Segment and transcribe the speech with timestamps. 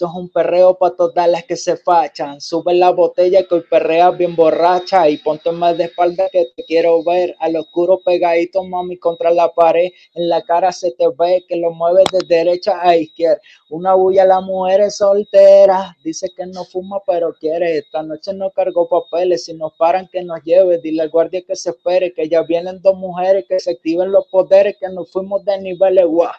[0.00, 2.40] Esto es un perreo para todas las que se fachan.
[2.40, 6.64] Sube la botella que hoy perreas bien borracha y ponte más de espalda que te
[6.64, 7.36] quiero ver.
[7.38, 9.90] Al oscuro pegadito, mami, contra la pared.
[10.14, 13.42] En la cara se te ve que lo mueves de derecha a izquierda.
[13.68, 15.94] Una bulla a las mujeres solteras.
[16.02, 17.76] Dice que no fuma, pero quiere.
[17.76, 19.44] Esta noche no cargó papeles.
[19.44, 20.78] Si nos paran, que nos lleve.
[20.78, 24.26] Dile al guardia que se espere, que ya vienen dos mujeres, que se activen los
[24.28, 26.32] poderes, que nos fuimos de nivel guau.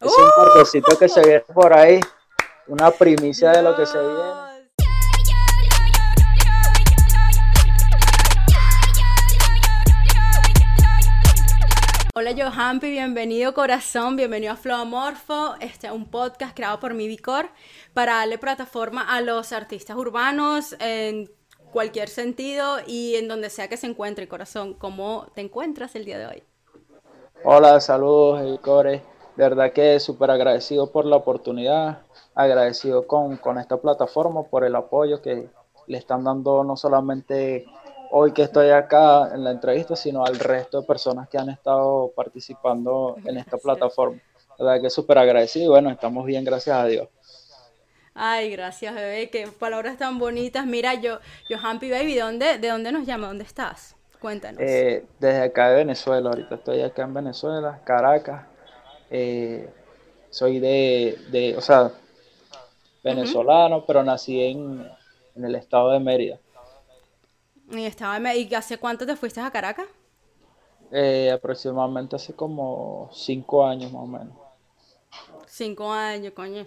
[0.00, 1.98] Es un cortecito que se viene por ahí,
[2.68, 4.48] una primicia de lo que se viene.
[12.14, 17.48] Hola Johampi, bienvenido corazón, bienvenido a Flow Amorfo, este un podcast creado por mi Vicor
[17.94, 21.30] para darle plataforma a los artistas urbanos en
[21.72, 24.74] cualquier sentido y en donde sea que se encuentre corazón.
[24.74, 26.42] ¿Cómo te encuentras el día de hoy?
[27.44, 29.00] Hola, saludos Vicores
[29.38, 32.02] de verdad que súper agradecido por la oportunidad,
[32.38, 35.48] agradecido con, con, esta plataforma, por el apoyo que
[35.88, 37.66] le están dando no solamente
[38.12, 42.12] hoy que estoy acá en la entrevista, sino al resto de personas que han estado
[42.14, 44.20] participando en esta plataforma.
[44.56, 47.08] De verdad que súper agradecido y bueno, estamos bien, gracias a Dios.
[48.14, 50.64] Ay, gracias, bebé, qué palabras tan bonitas.
[50.64, 51.18] Mira, yo,
[51.50, 53.26] yo Happy Baby, ¿de dónde, ¿de dónde nos llama?
[53.26, 53.96] ¿Dónde estás?
[54.20, 54.60] Cuéntanos.
[54.62, 58.44] Eh, desde acá de Venezuela, ahorita estoy acá en Venezuela, Caracas.
[59.10, 59.68] Eh,
[60.30, 61.92] soy de, de, o sea,
[63.02, 64.90] venezolano, pero nací en,
[65.34, 66.38] en, el estado de Mérida.
[67.70, 69.86] ¿Y, estaba de ¿Y hace cuánto te fuiste a Caracas?
[70.90, 74.34] Eh, aproximadamente hace como cinco años más o menos.
[75.46, 76.64] Cinco años, coño.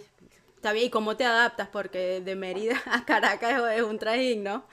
[0.55, 1.69] Está bien, ¿y cómo te adaptas?
[1.69, 4.63] Porque de Mérida a Caracas es un trajín, ¿no?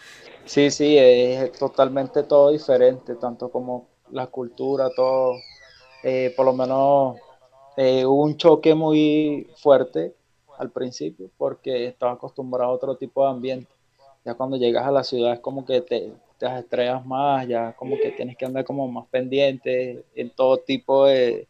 [0.45, 5.35] Sí, sí, es totalmente todo diferente, tanto como la cultura, todo.
[6.03, 7.17] Eh, por lo menos
[7.77, 10.15] eh, hubo un choque muy fuerte
[10.59, 13.73] al principio porque estaba acostumbrado a otro tipo de ambiente.
[14.25, 17.97] Ya cuando llegas a la ciudad es como que te, te estrellas más, ya como
[17.97, 21.49] que tienes que andar como más pendiente en todo tipo de,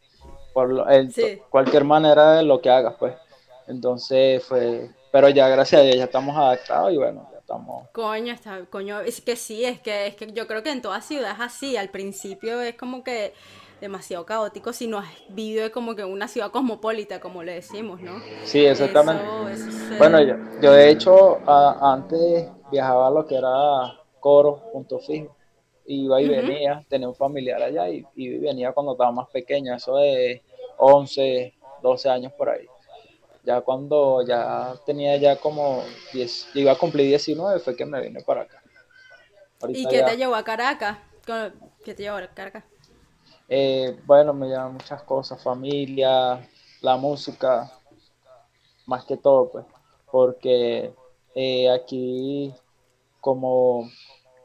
[0.53, 1.13] por en
[1.51, 3.15] cualquier manera de lo que hagas, pues.
[3.67, 7.89] Entonces fue, pero ya gracias a Dios ya estamos adaptados y bueno, ya estamos.
[7.93, 11.01] Coño, está, coño, es que sí, es que, es que yo creo que en toda
[11.01, 13.35] ciudad es así, al principio es como que
[13.81, 18.21] demasiado caótico si no has vivido como que una ciudad cosmopolita, como le decimos, ¿no?
[18.45, 19.23] Sí, exactamente.
[19.99, 25.35] Bueno, yo, yo, de hecho antes viajaba a lo que era Coro, punto fijo.
[25.87, 29.97] Iba y venía, tenía un familiar allá y, y, venía cuando estaba más pequeño, eso
[29.97, 30.43] de
[30.77, 32.67] 11, 12 años por ahí.
[33.43, 38.21] Ya cuando ya tenía ya como 10, iba a cumplir 19 fue que me vine
[38.21, 38.63] para acá.
[39.69, 40.99] ¿Y qué te llevó a Caracas?
[41.83, 42.65] ¿Qué te llevó a Caracas?
[43.49, 46.47] Eh, bueno, me llaman muchas cosas, familia,
[46.83, 47.71] la música,
[48.87, 49.65] más que todo, pues,
[50.11, 50.93] porque
[51.35, 52.53] eh, aquí,
[53.21, 53.89] como,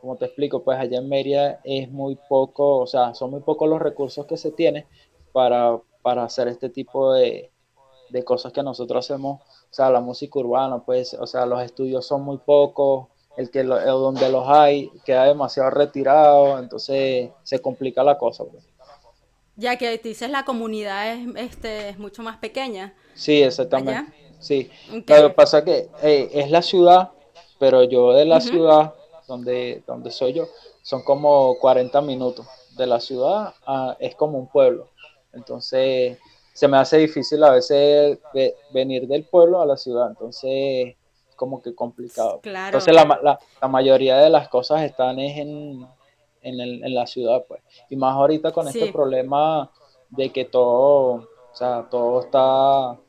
[0.02, 3.70] como te explico, pues allá en Mérida es muy poco, o sea, son muy pocos
[3.70, 4.86] los recursos que se tienen
[5.34, 7.52] para, para hacer este tipo de,
[8.10, 12.06] de cosas que nosotros hacemos, o sea, la música urbana, pues, o sea, los estudios
[12.06, 18.04] son muy pocos, el que lo, donde los hay queda demasiado retirado, entonces se complica
[18.04, 18.44] la cosa.
[18.46, 18.73] Pues.
[19.56, 22.94] Ya que dices la comunidad es, este, es mucho más pequeña.
[23.14, 24.12] Sí, exactamente.
[24.40, 24.70] Sí.
[24.92, 27.12] Lo que pasa es que eh, es la ciudad,
[27.60, 28.94] pero yo de la ciudad
[29.28, 30.48] donde, donde soy yo,
[30.82, 32.46] son como 40 minutos.
[32.76, 33.54] De la ciudad
[34.00, 34.90] es como un pueblo.
[35.32, 36.18] Entonces
[36.54, 38.18] se me hace difícil a veces
[38.74, 40.10] venir del pueblo a la ciudad.
[40.10, 40.96] Entonces
[41.36, 42.40] como que complicado.
[42.42, 42.78] Claro.
[42.78, 45.86] Entonces la, la, la mayoría de las cosas están en,
[46.44, 47.62] en, el, en la ciudad, pues.
[47.90, 49.72] Y más ahorita con este problema
[50.10, 53.00] de que todo, o sea, todo está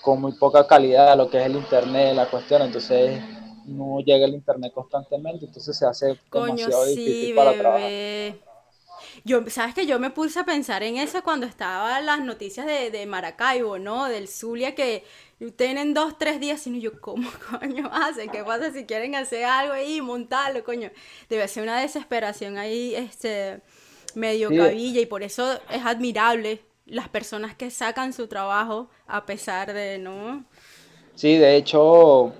[0.00, 3.22] con muy poca calidad, lo que es el internet, la cuestión, entonces
[3.66, 7.90] no llega el internet constantemente, entonces se hace demasiado difícil para trabajar.
[9.24, 12.90] Yo, sabes que yo me puse a pensar en eso cuando estaban las noticias de,
[12.90, 14.06] de Maracaibo, ¿no?
[14.06, 15.04] Del Zulia que
[15.56, 18.28] tienen dos, tres días, sino yo, ¿cómo coño hacen?
[18.30, 20.90] ¿Qué pasa si quieren hacer algo ahí, montarlo, coño?
[21.30, 23.62] Debe ser una desesperación ahí, este,
[24.14, 29.72] medio cabilla, y por eso es admirable las personas que sacan su trabajo a pesar
[29.72, 30.44] de, ¿no?
[31.14, 32.32] Sí, de hecho,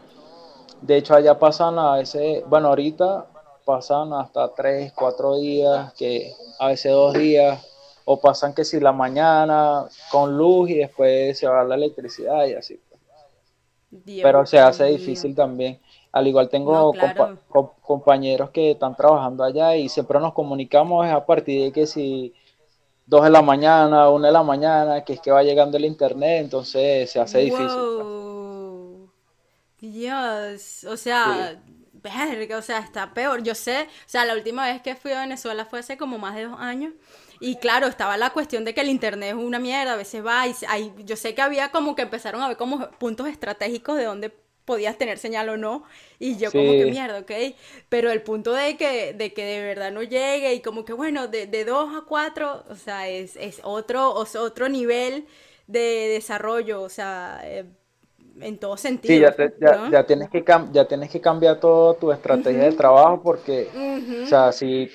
[0.82, 3.26] de hecho allá pasan a veces, bueno, ahorita
[3.64, 7.66] pasan hasta tres, cuatro días, que a veces dos días,
[8.04, 12.54] o pasan que si la mañana con luz y después se va la electricidad y
[12.54, 12.80] así.
[13.90, 14.20] Pues.
[14.22, 15.80] Pero se hace difícil también.
[16.12, 16.92] Al igual tengo
[17.82, 22.34] compañeros que están trabajando allá y siempre nos comunicamos a partir de que si
[23.06, 26.42] dos de la mañana, una de la mañana, que es que va llegando el internet,
[26.42, 27.68] entonces se hace difícil.
[29.80, 31.60] Dios, o sea,
[31.92, 33.42] verga, o sea, está peor.
[33.42, 36.34] Yo sé, o sea, la última vez que fui a Venezuela fue hace como más
[36.34, 36.92] de dos años.
[37.40, 40.46] Y claro, estaba la cuestión de que el internet es una mierda, a veces va
[40.46, 44.04] y hay, yo sé que había como que empezaron a ver como puntos estratégicos de
[44.04, 44.30] dónde
[44.66, 45.84] podías tener señal o no.
[46.18, 47.56] Y yo como que mierda, ¿ok?
[47.88, 51.28] Pero el punto de que, de que de verdad no llegue y como que bueno,
[51.28, 55.26] de, de dos a cuatro, o sea, es, es otro, otro nivel
[55.66, 57.64] de desarrollo, o sea, eh,
[58.40, 59.32] en todo sentido.
[59.36, 63.68] Sí, ya, ya, tienes que ya tienes que cambiar toda tu estrategia de trabajo porque,
[64.24, 64.90] o sea, si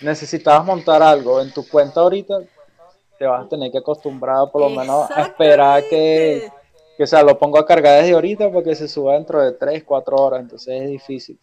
[0.00, 2.38] necesitabas montar algo en tu cuenta ahorita,
[3.18, 6.50] te vas a tener que acostumbrar por lo menos a esperar que,
[6.96, 9.82] que, o sea, lo pongo a cargar desde ahorita porque se suba dentro de 3,
[9.84, 11.38] 4 horas, entonces es difícil.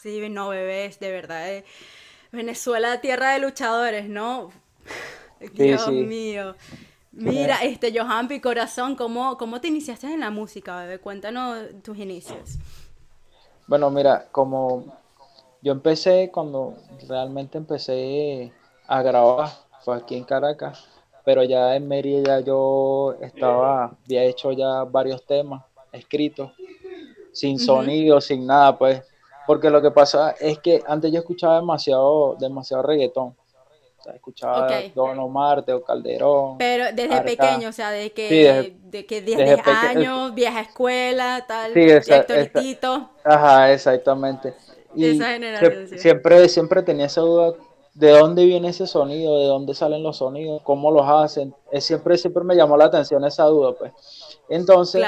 [0.00, 1.52] Sí, no, bebés, de verdad.
[1.52, 1.64] Eh.
[2.32, 4.50] Venezuela, tierra de luchadores, ¿no?
[5.52, 6.56] Dios mío.
[7.12, 10.98] Mira, este Johan Corazón, ¿cómo, ¿cómo te iniciaste en la música, bebé?
[10.98, 12.58] Cuéntanos tus inicios.
[13.66, 15.01] Bueno, mira, como
[15.62, 16.74] yo empecé cuando
[17.08, 18.52] realmente empecé
[18.86, 19.48] a grabar,
[19.80, 20.88] fue aquí en Caracas,
[21.24, 25.62] pero ya en Mérida ya yo estaba, había hecho ya varios temas
[25.92, 26.50] escritos,
[27.32, 29.02] sin sonido, sin nada, pues,
[29.46, 33.36] porque lo que pasa es que antes yo escuchaba demasiado, demasiado reggaetón.
[34.12, 36.58] Escuchaba Don Omar, Teo Calderón.
[36.58, 41.82] Pero desde pequeño, o sea, de que, de que 10 años, vieja escuela, tal, sí,
[41.82, 42.26] esa,
[43.22, 44.54] Ajá, exactamente.
[44.94, 45.18] Y
[45.98, 47.54] siempre, siempre tenía esa duda
[47.94, 51.54] de dónde viene ese sonido, de dónde salen los sonidos, cómo los hacen.
[51.70, 53.92] Es, siempre, siempre me llamó la atención esa duda, pues.
[54.48, 55.04] Entonces,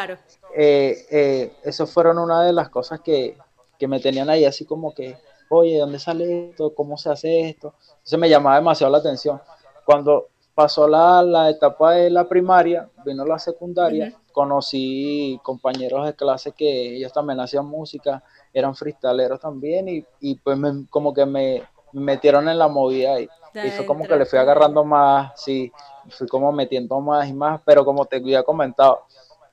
[0.54, 3.36] eh, eh, eso fueron una de las cosas que,
[3.78, 5.16] que me tenían ahí así como que,
[5.48, 6.74] oye, ¿dónde sale esto?
[6.74, 7.74] ¿Cómo se hace esto?
[7.88, 9.40] Entonces me llamaba demasiado la atención.
[9.84, 16.52] Cuando pasó la, la etapa de la primaria, vino la secundaria, conocí compañeros de clase
[16.52, 18.22] que ellos también hacían música,
[18.52, 20.58] eran freestaleros también y, y pues
[20.90, 21.62] como que me,
[21.94, 23.28] metieron en la movida ahí.
[23.54, 25.72] Y fue como que le fui agarrando más, sí,
[26.10, 29.04] fui como metiendo más y más, pero como te había comentado,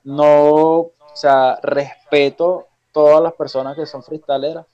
[0.02, 4.66] no, o sea, respeto todas las personas que son freestaleras,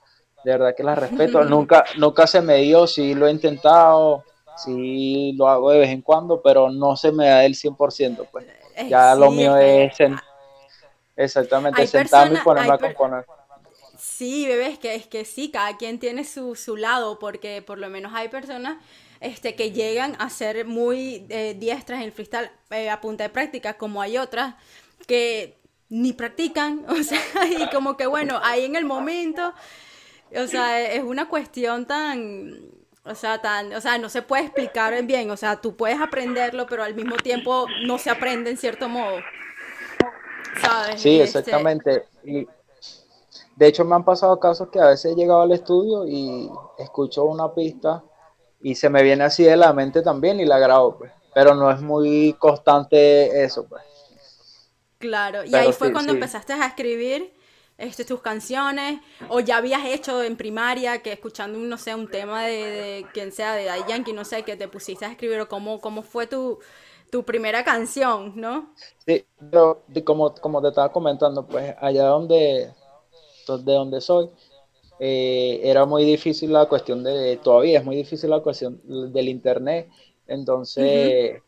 [0.42, 1.44] de verdad que la respeto.
[1.44, 4.24] nunca, nunca se me dio, sí lo he intentado,
[4.56, 8.26] sí lo hago de vez en cuando, pero no se me da el 100%.
[8.32, 8.46] Pues.
[8.88, 9.96] Ya lo mío es,
[11.16, 13.26] exactamente sentarme y ponerme a componer.
[13.98, 17.78] Sí, bebé, es que, es que sí, cada quien tiene su, su lado, porque por
[17.78, 18.76] lo menos hay personas
[19.20, 23.30] este, que llegan a ser muy eh, diestras en el freestyle eh, a punta de
[23.30, 24.54] práctica, como hay otras
[25.06, 25.58] que
[25.88, 29.54] ni practican, o sea, y como que bueno, ahí en el momento
[30.36, 32.54] o sea, es una cuestión tan,
[33.08, 36.66] o sea, tan, o sea, no se puede explicar bien, o sea, tú puedes aprenderlo,
[36.66, 39.16] pero al mismo tiempo no se aprende en cierto modo.
[40.60, 41.00] ¿Sabes?
[41.00, 42.04] Sí, este, exactamente.
[42.24, 42.46] Y
[43.56, 47.24] de hecho me han pasado casos que a veces he llegado al estudio y escucho
[47.24, 48.02] una pista
[48.60, 51.12] y se me viene así de la mente también y la grabo, pues.
[51.34, 53.82] Pero no es muy constante eso, pues.
[54.98, 57.32] Claro, y ahí fue cuando empezaste a escribir
[57.78, 62.44] este, tus canciones, o ya habías hecho en primaria que escuchando, no sé, un tema
[62.44, 65.80] de, quien sea, de Daddy Yankee, no sé, que te pusiste a escribir, o cómo,
[65.80, 66.58] cómo fue tu,
[67.08, 68.74] tu primera canción, ¿no?
[69.06, 72.74] Sí, pero como, como te estaba comentando, pues allá donde,
[73.46, 74.28] de donde soy,
[74.98, 78.80] eh, era muy difícil la cuestión de, todavía es muy difícil la cuestión
[79.12, 79.88] del internet,
[80.26, 81.40] entonces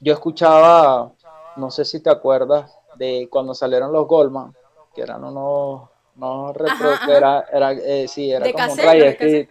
[0.00, 1.12] yo escuchaba,
[1.56, 4.54] no sé si te acuerdas, de cuando salieron los Goldman,
[4.94, 6.52] que eran unos, no
[7.08, 9.48] era, era eh, sí, era como un ray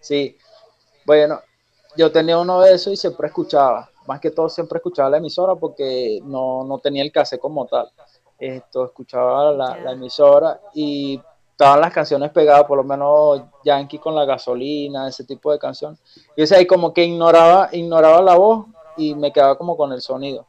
[0.00, 0.36] Sí,
[1.04, 1.40] bueno,
[1.96, 5.54] yo tenía uno de esos y siempre escuchaba, más que todo siempre escuchaba la emisora
[5.54, 7.90] porque no, no tenía el cassette como tal.
[8.38, 11.20] Esto, escuchaba la, la emisora y
[11.50, 15.98] estaban las canciones pegadas, por lo menos Yankee con la gasolina, ese tipo de canción.
[16.34, 18.66] Y ese ahí como que ignoraba, ignoraba la voz
[18.96, 20.46] y me quedaba como con el sonido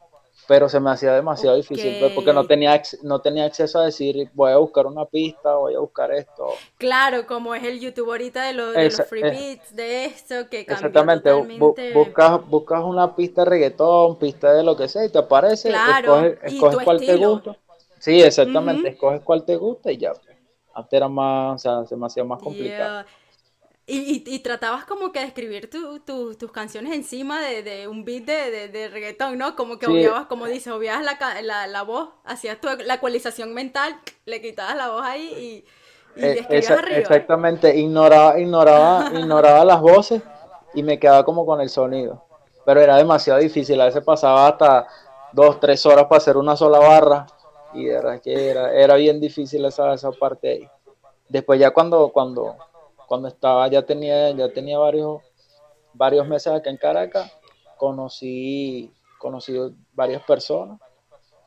[0.52, 4.30] pero se me hacía demasiado difícil pues, porque no tenía, no tenía acceso a decir
[4.34, 6.46] voy a buscar una pista, voy a buscar esto.
[6.78, 8.76] Claro, como es el YouTube ahorita de, los,
[9.08, 11.32] free beats, de esto, que Exactamente,
[11.94, 16.22] buscas, buscas una pista de reggaetón, pista de lo que sea y te aparece, claro,
[16.22, 17.58] escoges, cuál te gusta.
[18.00, 20.12] Sí, exactamente, escoges cuál te gusta y ya.
[20.74, 23.06] Antes era más, o sea, se me hacía más complicado.
[23.88, 28.70] Y, y, tratabas como que de escribir tus canciones encima de, de un beat de,
[28.70, 29.56] de, reggaetón, ¿no?
[29.56, 34.00] Como que obviabas, como dices, obviabas la, la, la voz, hacías tu, la ecualización mental,
[34.26, 35.66] le quitabas la voz ahí
[36.16, 36.98] y, y eh, arriba.
[36.98, 40.22] Exactamente, ignoraba, ignoraba, ignoraba las voces
[40.74, 42.24] y me quedaba como con el sonido.
[42.66, 44.88] Pero era demasiado difícil, a veces pasaba hasta
[45.34, 47.26] dos, tres horas para hacer una sola barra
[47.74, 50.70] y de verdad que era, era bien difícil esa, esa parte ahí.
[51.30, 52.58] Después ya cuando, cuando,
[53.12, 55.22] cuando estaba, ya tenía, ya tenía varios,
[55.94, 57.30] varios meses acá en Caracas,
[57.76, 58.90] conocí,
[59.20, 59.54] conocí
[59.92, 60.80] varias personas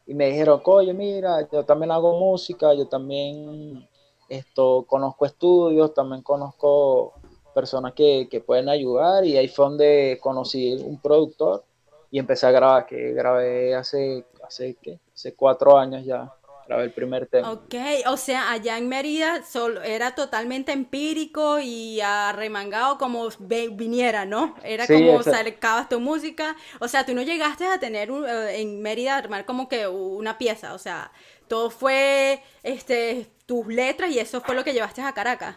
[0.07, 3.89] y me dijeron, oye, mira, yo también hago música, yo también
[4.29, 7.15] esto, conozco estudios, también conozco
[7.55, 11.65] personas que, que, pueden ayudar y ahí fue donde conocí un productor
[12.11, 15.01] y empecé a grabar, que grabé hace, hace, ¿qué?
[15.15, 16.31] hace cuatro años ya,
[16.67, 17.53] grabé el primer tema.
[17.53, 17.75] Ok,
[18.07, 23.29] o sea, allá en Mérida solo, era totalmente empírico y arremangado como
[23.73, 24.55] viniera, ¿no?
[24.63, 29.17] Era como sacabas tu música, o sea, tú no llegaste a tener eh, en Mérida
[29.17, 31.13] armar como que una pieza, o sea,
[31.49, 35.57] todo fue este tus letras y eso fue lo que llevaste a Caracas.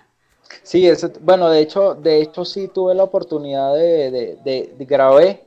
[0.64, 4.12] Sí, eso, bueno, de hecho, de hecho sí tuve la oportunidad de,
[4.44, 5.46] de, de, grabé,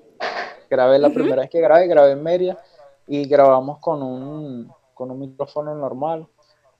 [0.68, 2.58] grabé la primera vez que grabé, grabé en Mérida
[3.06, 6.26] y grabamos con un, con un micrófono normal,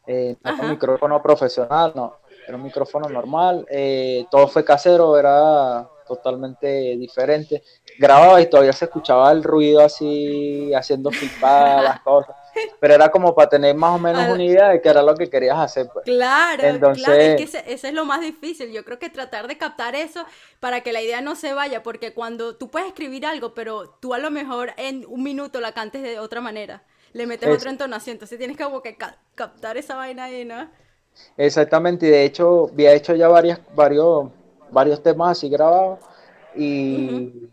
[0.07, 5.89] eh, no un micrófono profesional, no, era un micrófono normal, eh, todo fue casero, era
[6.07, 6.67] totalmente
[6.99, 7.63] diferente.
[7.99, 12.37] Grababa y todavía se escuchaba el ruido así, haciendo flipadas las cosas
[12.79, 15.29] pero era como para tener más o menos una idea de qué era lo que
[15.29, 15.89] querías hacer.
[15.93, 16.05] Pues.
[16.05, 17.05] Claro, Entonces...
[17.05, 18.73] claro, es que ese, es lo más difícil.
[18.73, 20.25] Yo creo que tratar de captar eso
[20.59, 24.15] para que la idea no se vaya, porque cuando tú puedes escribir algo, pero tú
[24.15, 28.15] a lo mejor en un minuto la cantes de otra manera, le metes otra entonación,
[28.15, 28.97] entonces tienes que como que
[29.35, 30.69] captar esa vaina ahí, ¿no?
[31.37, 34.31] Exactamente, y de hecho había hecho ya varias, varios,
[34.71, 35.99] varios temas así grabados
[36.57, 37.49] y...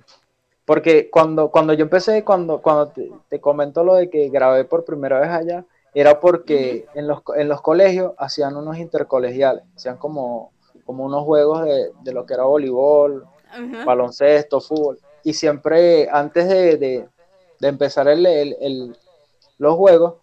[0.66, 4.84] Porque cuando, cuando yo empecé, cuando, cuando te, te, comento lo de que grabé por
[4.84, 10.52] primera vez allá, era porque en, los, en los colegios hacían unos intercolegiales, hacían como,
[10.86, 13.26] como unos juegos de, de lo que era voleibol,
[13.86, 15.00] baloncesto, fútbol.
[15.24, 17.10] Y siempre antes de, de,
[17.60, 18.98] de empezar el, el,
[19.58, 20.16] los juegos,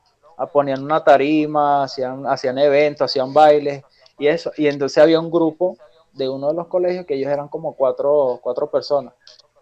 [0.53, 3.83] ponían una tarima, hacían, hacían eventos, hacían bailes
[4.19, 4.53] y eso.
[4.57, 5.77] Y entonces había un grupo
[6.13, 9.15] de uno de los colegios que ellos eran como cuatro, cuatro personas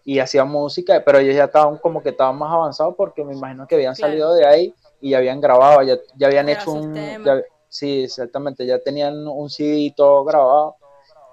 [0.04, 3.66] y hacían música, pero ellos ya estaban como que estaban más avanzados porque me imagino
[3.66, 6.94] que habían salido de ahí y ya habían grabado, ya, ya habían hecho un...
[7.68, 10.76] sí, exactamente, ya tenían un CD todo grabado.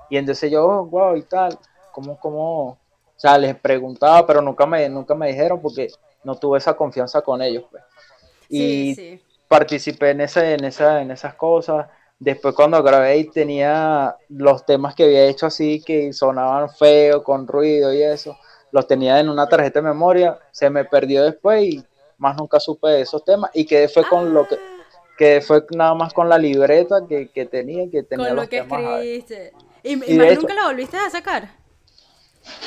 [0.09, 1.57] Y entonces yo, wow, y tal,
[1.91, 2.77] como, como, o
[3.15, 5.89] sea, les preguntaba, pero nunca me, nunca me dijeron porque
[6.23, 7.65] no tuve esa confianza con ellos.
[7.69, 7.83] Pues.
[8.49, 11.87] Y participé en, ese, en, esa, en esas cosas.
[12.17, 17.47] Después cuando grabé y tenía los temas que había hecho así que sonaban feo, con
[17.47, 18.37] ruido y eso
[18.71, 21.83] los tenía en una tarjeta de memoria, se me perdió después y
[22.17, 23.49] más nunca supe de esos temas.
[23.53, 24.57] Y quedé fue con lo que
[25.19, 28.59] que fue nada más con la libreta que, que tenía que tenía con lo que
[28.59, 29.51] escribiste.
[29.83, 31.49] Y, nunca la volviste a sacar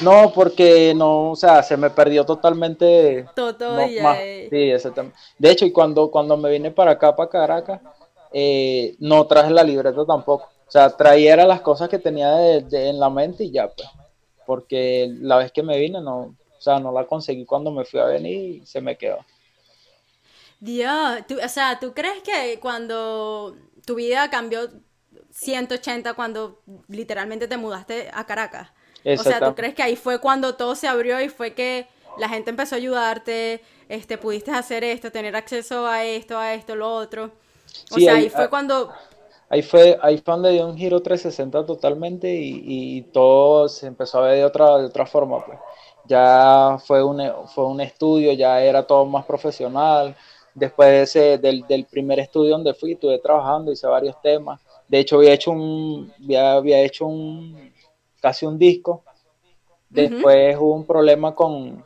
[0.03, 4.49] no porque no o sea se me perdió totalmente todo ya, eh.
[4.51, 7.81] sí exactamente de hecho y cuando cuando me vine para acá para Caracas
[8.33, 13.11] eh, no traje la libreta tampoco o sea traía las cosas que tenía en la
[13.11, 13.89] mente y ya pues
[14.47, 18.01] porque la vez que me vine no, o sea, no la conseguí cuando me fui
[18.01, 19.19] a venir y se me quedó.
[20.61, 24.71] Dios, o sea, ¿tú crees que cuando tu vida cambió
[25.31, 28.71] 180 cuando literalmente te mudaste a Caracas?
[29.04, 31.87] O sea, ¿tú crees que ahí fue cuando todo se abrió y fue que
[32.18, 36.76] la gente empezó a ayudarte, este, pudiste hacer esto, tener acceso a esto, a esto,
[36.76, 37.30] lo otro?
[37.90, 38.92] O sea, ahí, fue cuando
[39.52, 44.28] ahí fue, ahí fue donde dio un giro 360 totalmente y, todo se empezó a
[44.28, 45.44] ver de otra, de otra forma.
[45.44, 45.59] Pues.
[46.06, 47.21] Ya fue un,
[47.54, 50.16] fue un estudio, ya era todo más profesional.
[50.54, 54.61] Después de ese, del, del primer estudio donde fui, estuve trabajando, hice varios temas.
[54.88, 57.72] De hecho, había hecho un, había, había hecho un,
[58.23, 59.05] casi un disco.
[59.91, 61.85] Después hubo un problema con,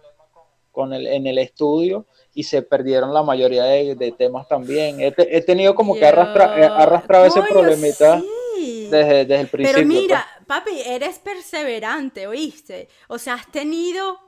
[0.70, 5.00] con el, en el estudio y se perdieron la mayoría de, temas también.
[5.00, 8.22] He, tenido como que arrastra, he arrastrado ese problemita
[8.56, 9.72] desde, el principio.
[9.74, 10.46] Pero mira, pues.
[10.46, 12.88] papi, eres perseverante, ¿oíste?
[13.08, 14.18] O sea, has tenido,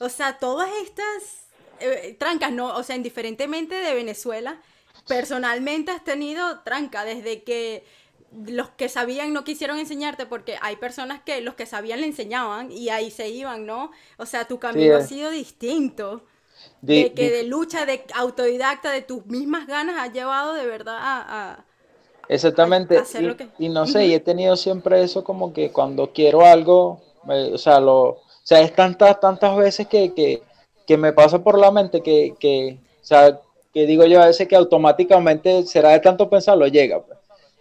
[0.00, 1.48] o sea, todas estas
[1.80, 4.60] eh, trancas, no, o sea, indiferentemente de Venezuela,
[5.06, 7.84] personalmente has tenido tranca desde que
[8.32, 12.70] los que sabían no quisieron enseñarte porque hay personas que los que sabían le enseñaban
[12.70, 13.90] y ahí se iban, ¿no?
[14.18, 16.22] O sea, tu camino ha sido distinto
[16.82, 21.64] de, que de, lucha, de autodidacta, de tus mismas ganas, has llevado de verdad a...
[22.28, 23.02] exactamente.
[23.58, 27.80] y, no sé, y he tenido siempre eso como que cuando quiero algo, o sea,
[27.80, 30.42] lo, o sea, es tantas, tantas veces que, que,
[30.86, 33.40] que me pasa por la mente que, que, o sea,
[33.72, 37.18] que digo yo a veces que automáticamente será de tanto pensarlo, llega, pues.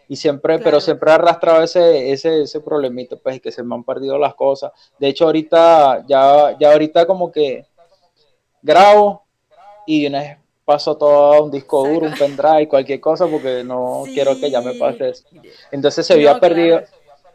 [0.07, 3.75] Y siempre, pero siempre he arrastrado ese, ese, ese problemito, pues, y que se me
[3.75, 4.71] han perdido las cosas.
[4.97, 7.65] De hecho, ahorita, ya, ya ahorita como que
[8.61, 9.23] grabo
[9.85, 10.37] y de una vez
[10.67, 14.59] paso todo a un disco duro, un pendrive, cualquier cosa, porque no quiero que ya
[14.59, 15.23] me pase eso.
[15.71, 16.81] Entonces se había perdido,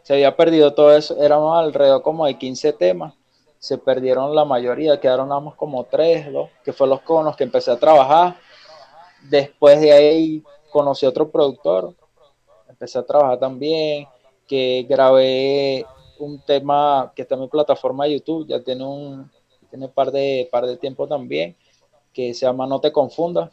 [0.03, 3.15] se había perdido todo eso, éramos alrededor como de 15 temas,
[3.57, 7.45] se perdieron la mayoría, quedaron más como tres, dos, que fue los con los que
[7.45, 8.35] empecé a trabajar.
[9.23, 11.95] Después de ahí conocí a otro productor,
[12.83, 14.05] empecé a trabajar también,
[14.45, 15.85] que grabé
[16.19, 19.31] un tema que está en mi plataforma de YouTube, ya tiene un
[19.69, 21.55] tiene par de par de tiempo también,
[22.11, 23.49] que se llama No te confundas,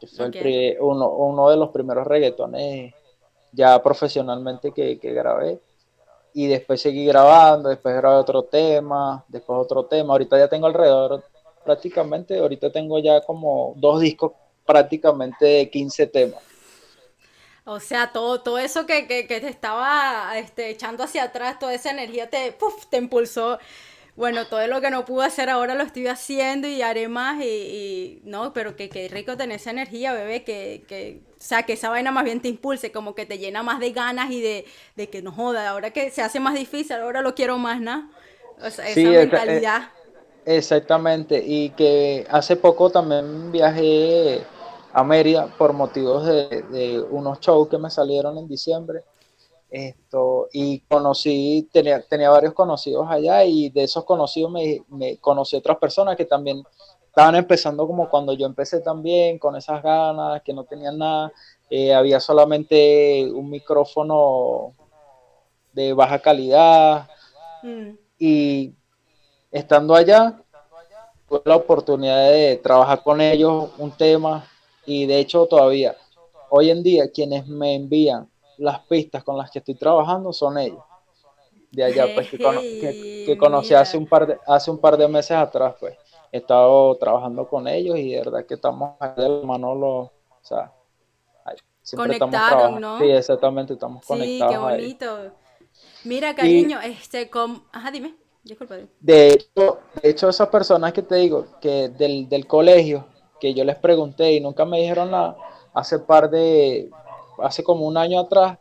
[0.00, 2.92] que fue uno, uno, de los primeros reggaetones
[3.52, 5.60] ya profesionalmente que, que, grabé.
[6.34, 10.12] Y después seguí grabando, después grabé otro tema, después otro tema.
[10.12, 11.24] Ahorita ya tengo alrededor,
[11.64, 14.32] prácticamente, ahorita tengo ya como dos discos
[14.66, 16.47] prácticamente de 15 temas.
[17.70, 21.74] O sea, todo, todo eso que, que, que te estaba este, echando hacia atrás, toda
[21.74, 22.56] esa energía te,
[22.88, 23.58] te impulsó.
[24.16, 28.22] Bueno, todo lo que no pude hacer ahora lo estoy haciendo y haré más y,
[28.24, 31.90] no, pero que, que, rico tener esa energía, bebé, que, que, o sea, que esa
[31.90, 34.64] vaina más bien te impulse, como que te llena más de ganas y de,
[34.96, 38.10] de que no joda, ahora que se hace más difícil, ahora lo quiero más, ¿no?
[38.62, 39.90] O sea, esa mentalidad.
[40.46, 44.42] exactamente, y que hace poco también viajé
[44.98, 49.04] a Mérida por motivos de, unos shows que me salieron en diciembre.
[49.70, 55.56] Esto, y conocí, tenía, tenía varios conocidos allá y de esos conocidos me, me conocí
[55.56, 56.64] otras personas que también
[57.06, 61.32] estaban empezando como cuando yo empecé también, con esas ganas, que no tenían nada.
[61.70, 64.72] Eh, había solamente un micrófono
[65.72, 67.08] de baja calidad.
[67.62, 67.90] Mm.
[68.18, 68.74] Y
[69.52, 70.40] estando allá,
[71.28, 74.44] tuve la oportunidad de trabajar con ellos un tema
[74.88, 75.96] y de hecho todavía,
[76.48, 80.82] hoy en día, quienes me envían las pistas con las que estoy trabajando son ellos.
[81.70, 85.74] De allá, pues, que, conocí hace un, par de, hace un par de meses atrás,
[85.78, 85.94] pues.
[86.32, 90.72] He estado trabajando con ellos y de verdad que estamos de la mano, o sea,
[91.82, 92.98] siempre Conectaron, ¿no?
[92.98, 94.52] Sí, exactamente, estamos conectados.
[94.52, 95.32] Sí, qué bonito.
[96.04, 97.62] Mira, cariño, este, com...
[97.72, 98.14] Ajá, dime.
[98.44, 98.76] Disculpa.
[99.00, 103.06] De hecho, de hecho, esas personas que te digo, que del, del colegio,
[103.40, 105.36] que yo les pregunté y nunca me dijeron nada,
[105.74, 106.90] hace par de,
[107.42, 108.58] hace como un año atrás,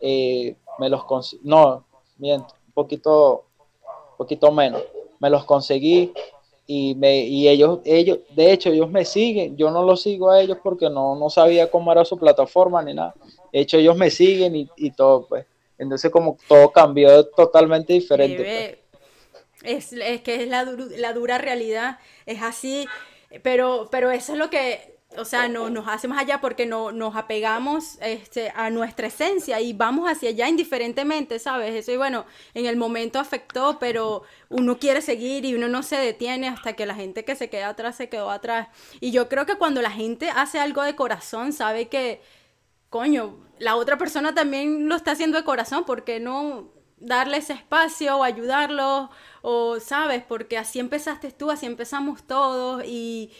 [0.00, 1.84] eh, me los conseguí, no,
[2.18, 3.44] miento, un poquito,
[4.16, 4.82] poquito menos,
[5.18, 6.12] me los conseguí
[6.66, 10.40] y, me, y ellos, ellos, de hecho, ellos me siguen, yo no los sigo a
[10.40, 13.14] ellos porque no, no sabía cómo era su plataforma ni nada,
[13.52, 15.46] de hecho ellos me siguen y, y todo, pues,
[15.78, 18.42] entonces como todo cambió totalmente diferente.
[18.42, 18.84] Pues.
[19.64, 22.86] Es, es, que es la, la dura realidad, es así,
[23.42, 26.92] pero, pero eso es lo que, o sea, no, nos hace más allá porque no,
[26.92, 31.74] nos apegamos este, a nuestra esencia y vamos hacia allá indiferentemente, ¿sabes?
[31.74, 35.96] Eso y bueno, en el momento afectó, pero uno quiere seguir y uno no se
[35.96, 38.68] detiene hasta que la gente que se queda atrás se quedó atrás.
[39.00, 42.20] Y yo creo que cuando la gente hace algo de corazón, sabe que,
[42.90, 46.73] coño, la otra persona también lo está haciendo de corazón, ¿por qué no
[47.04, 49.10] darle ese espacio o ayudarlo
[49.42, 53.30] o sabes, porque así empezaste tú, así empezamos todos y,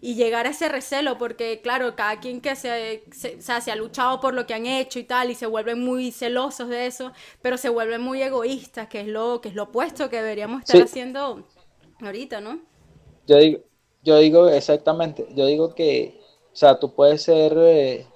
[0.00, 4.34] llegar a ese recelo, porque claro, cada quien que se, se, se ha luchado por
[4.34, 7.68] lo que han hecho y tal, y se vuelven muy celosos de eso, pero se
[7.68, 11.46] vuelven muy egoístas, que es lo, que es lo opuesto que deberíamos estar haciendo
[12.00, 12.58] ahorita, ¿no?
[13.28, 13.60] Yo digo,
[14.02, 16.20] yo digo exactamente, yo digo que,
[16.52, 18.06] o sea, tú puedes ser eh,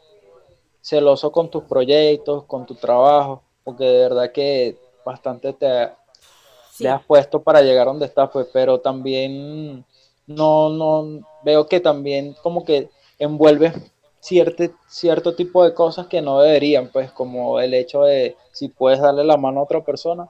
[0.81, 7.43] celoso con tus proyectos, con tu trabajo, porque de verdad que bastante te, has puesto
[7.43, 9.87] para llegar donde estás, pues, pero también
[10.27, 13.73] no, no, veo que también como que envuelve
[14.21, 19.01] cierto, cierto tipo de cosas que no deberían, pues, como el hecho de si puedes
[19.01, 20.29] darle la mano a otra persona,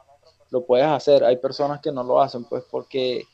[0.51, 1.25] lo puedes hacer.
[1.25, 3.25] Hay personas que no lo hacen, pues, porque,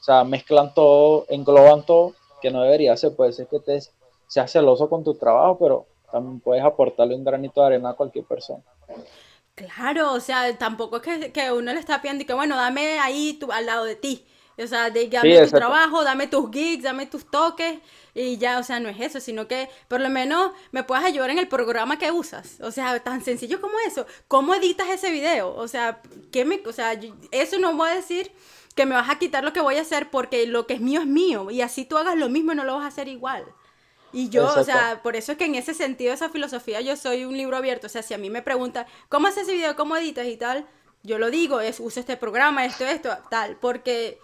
[0.00, 3.78] o sea, mezclan todo, engloban todo, que no debería ser, puede ser que te
[4.26, 8.24] seas celoso con tu trabajo, pero también puedes aportarle un granito de arena a cualquier
[8.24, 8.62] persona.
[9.54, 13.34] Claro, o sea, tampoco es que, uno le está pidiendo y que, bueno, dame ahí
[13.34, 14.26] tu, al lado de ti.
[14.56, 17.78] O sea, de, dame tu trabajo, dame tus gigs, dame tus toques
[18.14, 21.30] y ya, o sea, no es eso, sino que por lo menos me puedas ayudar
[21.30, 22.60] en el programa que usas.
[22.60, 24.06] O sea, tan sencillo como eso.
[24.28, 25.54] ¿Cómo editas ese video?
[25.54, 26.00] O sea,
[26.32, 26.98] ¿qué me, o sea,
[27.32, 28.30] eso no voy a decir
[28.76, 31.00] que me vas a quitar lo que voy a hacer porque lo que es mío
[31.00, 33.44] es mío y así tú hagas lo mismo y no lo vas a hacer igual.
[34.14, 37.24] Y yo, o sea, por eso es que en ese sentido, esa filosofía, yo soy
[37.24, 37.88] un libro abierto.
[37.88, 39.74] O sea, si a mí me preguntan, ¿cómo haces ese video?
[39.74, 40.66] ¿Cómo editas y tal?
[41.02, 43.56] Yo lo digo, es, usa este programa, esto, esto, tal.
[43.56, 44.20] Porque,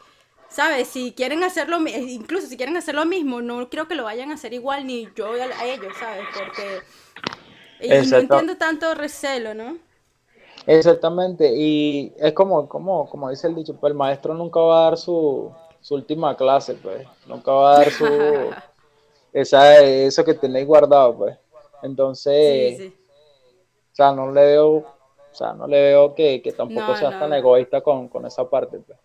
[0.49, 0.87] ¿sabes?
[0.87, 4.35] Si quieren hacerlo, incluso si quieren hacer lo mismo, no creo que lo vayan a
[4.35, 6.25] hacer igual ni yo a, ellos, ¿sabes?
[6.39, 6.83] Porque...
[7.81, 9.77] Y no entiendo tanto recelo, ¿no?
[10.67, 14.85] Exactamente, y es como, como, como dice el dicho, pues el maestro nunca va a
[14.91, 15.51] dar su,
[15.81, 18.05] su última clase, pues, nunca va a dar su,
[19.33, 21.39] esa, eso que tenéis guardado, pues.
[21.83, 22.93] Entonces,
[23.93, 24.87] o sea, no le veo, o
[25.33, 28.99] sea, no le veo que, tampoco seas tan egoísta con, esa parte, pues.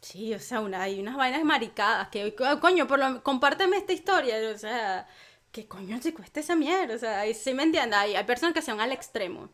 [0.00, 4.36] Sí, o sea, una, hay unas vainas maricadas que, coño, por lo, compárteme esta historia,
[4.54, 5.06] o sea,
[5.50, 6.94] ¿qué coño te cuesta esa mierda?
[6.94, 9.48] O sea, sí me entiendes, hay, hay personas que se van al extremo.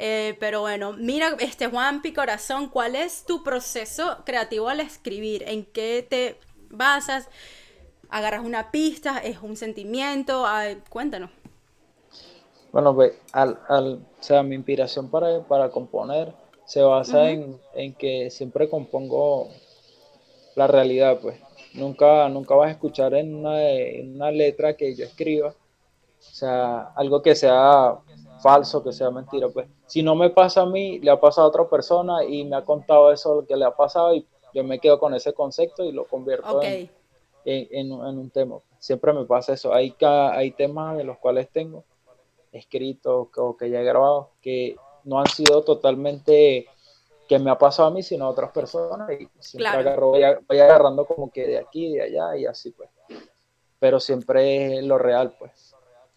[0.00, 5.42] Eh, pero bueno, mira, este Juan Corazón, ¿cuál es tu proceso creativo al escribir?
[5.44, 6.38] ¿En qué te
[6.70, 7.28] basas?
[8.10, 9.18] ¿Agarras una pista?
[9.18, 10.44] ¿Es un sentimiento?
[10.88, 11.30] cuéntanos.
[12.72, 16.32] Bueno, pues, al, al, o sea, mi inspiración para, para componer
[16.64, 19.48] se basa en, en, que siempre compongo
[20.54, 21.40] la realidad, pues.
[21.74, 25.54] Nunca, nunca vas a escuchar en una, en una letra que yo escriba, o
[26.20, 27.98] sea, algo que sea
[28.42, 29.66] falso, que sea mentira, pues.
[29.86, 32.64] Si no me pasa a mí, le ha pasado a otra persona y me ha
[32.64, 35.92] contado eso lo que le ha pasado y yo me quedo con ese concepto y
[35.92, 36.90] lo convierto en,
[37.44, 38.58] en, un tema.
[38.78, 39.72] Siempre me pasa eso.
[39.72, 41.84] Hay, hay temas de los cuales tengo
[42.52, 46.66] escritos o que ya he grabado que no han sido totalmente
[47.28, 51.04] que me ha pasado a mí, sino a otras personas y siempre agarro, voy, agarrando
[51.04, 52.88] como que de aquí, de allá y así pues.
[53.78, 55.74] Pero siempre es lo real pues.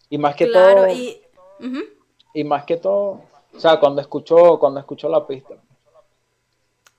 [0.08, 0.88] Y más que todo...
[0.88, 1.20] Y...
[2.34, 3.20] y más que todo,
[3.54, 5.54] o sea, cuando escucho, cuando escucho la pista.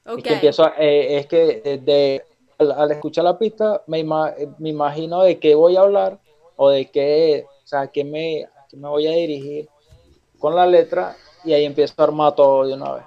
[0.05, 2.25] Es que empiezo, eh, es que de,
[2.57, 6.19] al, escuchar la pista me, me, imagino de qué voy a hablar
[6.55, 9.69] o de qué, o sea, qué me, me voy a dirigir
[10.39, 13.03] con la letra y ahí empiezo a armar todo de una vez.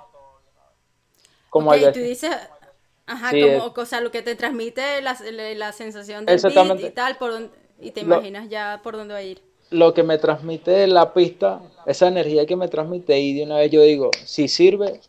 [1.51, 2.31] Como okay, tú dices,
[3.07, 5.17] ajá, como, o sea, lo que te transmite la,
[5.55, 7.33] la, sensación del beat y tal, por
[7.81, 9.43] y te imaginas ya por dónde va a ir.
[9.71, 13.71] lo que me transmite la pista, esa energía que me transmite, y de una vez
[13.71, 15.01] yo digo, si sirve,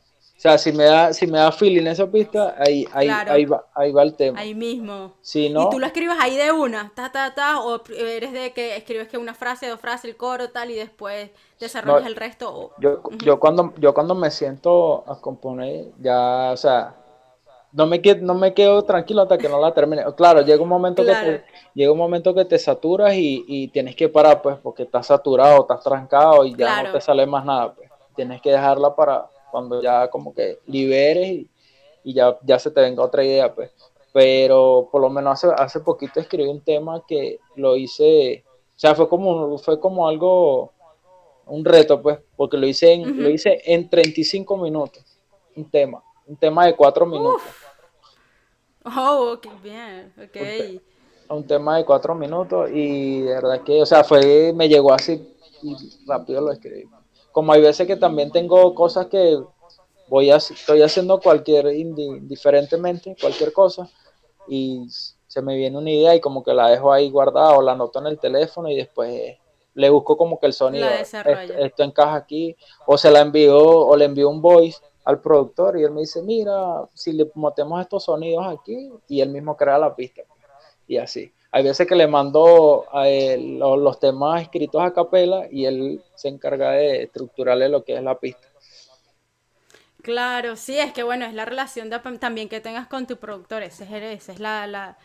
[0.50, 3.92] sea, si me da, si me da feeling esa pista, ahí, ahí, ahí, va, ahí
[3.92, 4.40] va el tema.
[4.40, 5.14] Ahí mismo.
[5.22, 8.54] Si no, y tú lo escribes ahí de una, ta, ta, ta, o eres de
[8.54, 11.30] que escribes que una frase, dos frases, el coro, tal, y después
[11.60, 12.72] desarrollas el resto.
[12.80, 16.96] Yo, yo, cuando, yo cuando me siento a componer, ya, o sea,
[17.72, 20.04] no me, quedo, no me quedo tranquilo hasta que no la termine.
[20.16, 24.10] Claro, llega un momento que te, llega un momento que te saturas y, tienes que
[24.10, 27.90] parar, pues, porque estás saturado, estás trancado y ya no te sale más nada, pues.
[28.16, 31.46] Tienes que dejarla para cuando ya como que liberes
[32.04, 33.72] y, ya, ya se te venga otra idea, pues.
[34.14, 38.96] Pero por lo menos hace, hace poquito escribí un tema que lo hice, o sea,
[38.96, 40.72] fue como, fue como algo,
[41.46, 45.04] un reto, pues, porque lo hice en, lo hice en 35 minutos,
[45.56, 47.42] un tema un tema de cuatro minutos.
[48.84, 50.82] Oh, ok, bien, ok.
[51.30, 55.36] Un, tema de cuatro minutos y de verdad que, o sea, fue, me llegó así
[55.62, 56.90] y rápido lo escribí.
[57.38, 59.39] Como hay veces que también tengo cosas que
[60.08, 63.88] voy a, estoy haciendo cualquier, indiferentemente, cualquier cosa,
[64.47, 64.88] y
[65.28, 68.00] se me viene una idea y como que la dejo ahí guardada o la anoto
[68.00, 69.38] en el teléfono y después
[69.76, 72.56] le busco como que el sonido, esto, esto, encaja aquí,
[72.88, 76.23] o se la envío o le envío un voice al productor y él me dice,
[76.23, 80.23] mira, si le metemos estos sonidos aquí y él mismo crea la pista.
[80.88, 81.32] Y así.
[81.52, 86.72] Hay veces que le mando a los, temas escritos a capela y él se encarga
[86.72, 88.48] de estructurarle lo que es la pista.
[90.02, 93.84] Claro, sí, es que bueno, es la relación también que tengas con tu productor, esa
[93.84, 94.96] es, es la,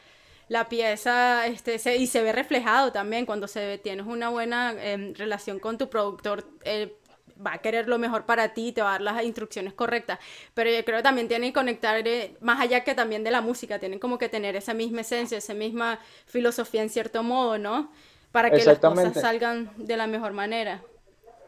[0.49, 5.13] la, pieza, este, y se ve reflejado también cuando se ve, tienes una buena em,
[5.15, 6.97] relación con tu productor, eh,
[7.45, 10.19] va a querer lo mejor para ti, te va a dar las instrucciones correctas,
[10.55, 13.41] pero yo creo que también tienen que conectar, eh, más allá que también de la
[13.41, 17.91] música, tienen como que tener esa misma esencia, esa misma filosofía en cierto modo, ¿no?
[18.31, 20.83] Para que las cosas salgan de la mejor manera.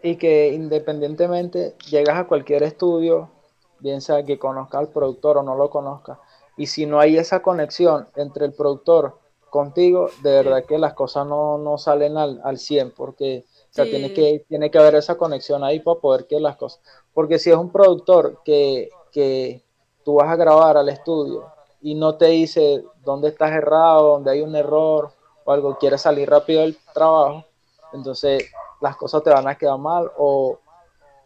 [0.02, 3.30] Y que independientemente llegas a cualquier estudio,
[3.78, 6.18] bien sea que conozca al productor o no lo conozca,
[6.56, 9.18] y si no hay esa conexión entre el productor
[9.50, 13.86] contigo, de verdad que las cosas no, no salen al, al 100, porque o sea,
[13.86, 16.80] tiene, que, tiene que haber esa conexión ahí para poder que las cosas.
[17.12, 19.64] Porque si es un productor que, que
[20.04, 21.50] tú vas a grabar al estudio
[21.82, 25.10] y no te dice dónde estás errado, dónde hay un error
[25.44, 27.46] o algo, quiere salir rápido del trabajo,
[27.92, 28.48] entonces
[28.80, 30.56] las cosas te van a quedar mal o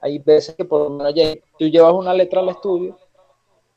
[0.00, 1.12] hay veces que por lo menos
[1.58, 2.96] tú llevas una letra al estudio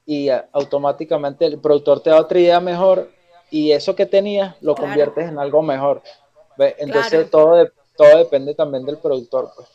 [0.05, 3.10] y automáticamente el productor te da otra idea mejor
[3.49, 6.01] y eso que tenías lo conviertes en algo mejor.
[6.57, 7.69] Entonces todo,
[8.01, 9.67] todo depende también del productor, pues.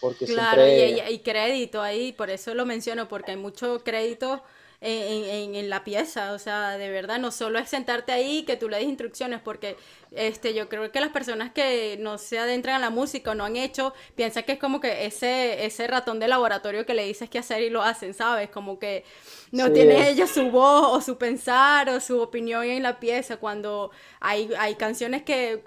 [0.00, 0.90] Porque claro, siempre...
[0.90, 4.42] y hay crédito ahí, por eso lo menciono, porque hay mucho crédito
[4.86, 8.68] en, en, la pieza, o sea, de verdad, no solo es sentarte ahí que tú
[8.68, 9.78] le des instrucciones, porque
[10.10, 13.44] este, yo creo que las personas que no se adentran a la música o no
[13.44, 17.30] han hecho, piensan que es como que ese, ese ratón de laboratorio que le dices
[17.30, 18.50] qué hacer y lo hacen, ¿sabes?
[18.50, 19.04] Como que
[19.52, 23.90] no tiene ella su voz o su pensar o su opinión en la pieza, cuando
[24.20, 25.64] hay, hay canciones que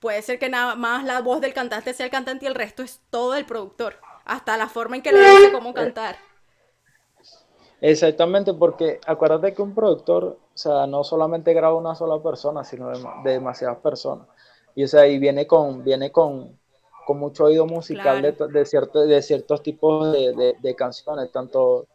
[0.00, 2.82] puede ser que nada más la voz del cantante sea el cantante y el resto
[2.82, 6.16] es todo el productor, hasta la forma en que le dice cómo cantar.
[7.82, 12.90] Exactamente, porque acuérdate que un productor, o sea, no solamente graba una sola persona, sino
[12.90, 14.26] de, demasiadas personas.
[14.74, 16.58] Y o sea, y viene con, viene con,
[17.06, 21.86] con mucho oído musical de, de, de ciertos tipos de, de, canciones, tanto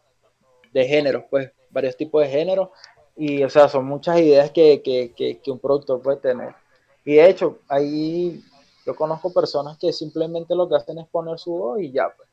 [0.72, 2.70] de géneros, pues, varios tipos de géneros.
[3.16, 6.54] Y o sea, son muchas ideas que, que, que, que un productor puede tener.
[7.06, 8.44] Y de hecho, ahí
[8.84, 12.28] yo conozco personas que simplemente lo que hacen es poner su voz y ya, pues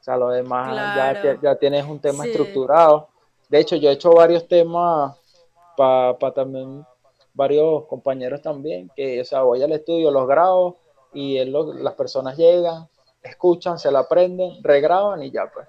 [0.00, 0.72] o sea, lo demás
[1.20, 3.08] ya, ya, tienes un tema estructurado.
[3.48, 5.16] De hecho, yo he hecho varios temas
[5.76, 6.86] para también
[7.34, 10.78] varios compañeros también, que, o sea, voy al estudio, los grabo
[11.12, 12.88] y las personas llegan,
[13.20, 15.68] escuchan, se la aprenden, regraban y ya, pues.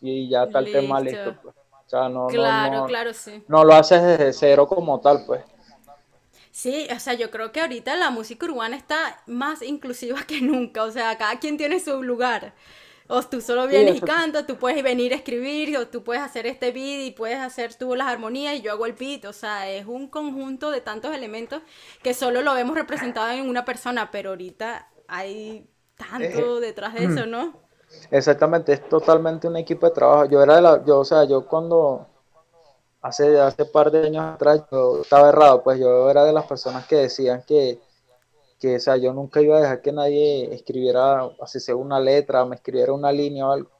[0.00, 1.54] Y ya está el tema listo, pues.
[1.54, 3.44] O sea, no, claro, claro, sí.
[3.46, 5.44] no lo haces desde cero como tal, pues.
[6.58, 10.82] Sí, o sea, yo creo que ahorita la música urbana está más inclusiva que nunca,
[10.82, 12.52] o sea, cada quien tiene su lugar.
[13.06, 16.48] O tú solo vienes y cantas, tú puedes venir a escribir, o tú puedes hacer
[16.48, 19.26] este beat y puedes hacer tú las armonías y yo hago el beat.
[19.26, 21.62] O sea, es un conjunto de tantos elementos
[22.02, 25.64] que solo lo vemos representado en una persona, pero ahorita hay
[25.96, 27.54] tanto eh, detrás de eso, ¿no?
[28.10, 30.24] Exactamente, es totalmente un equipo de trabajo.
[30.24, 32.08] Yo era de la, yo, o sea, yo cuando
[33.02, 36.86] hace, hace par de años atrás yo estaba errado, pues yo era de las personas
[36.86, 37.80] que decían que
[38.58, 42.44] que, o sea, yo nunca iba a dejar que nadie escribiera, así sea una letra,
[42.44, 43.70] me escribiera una línea o algo.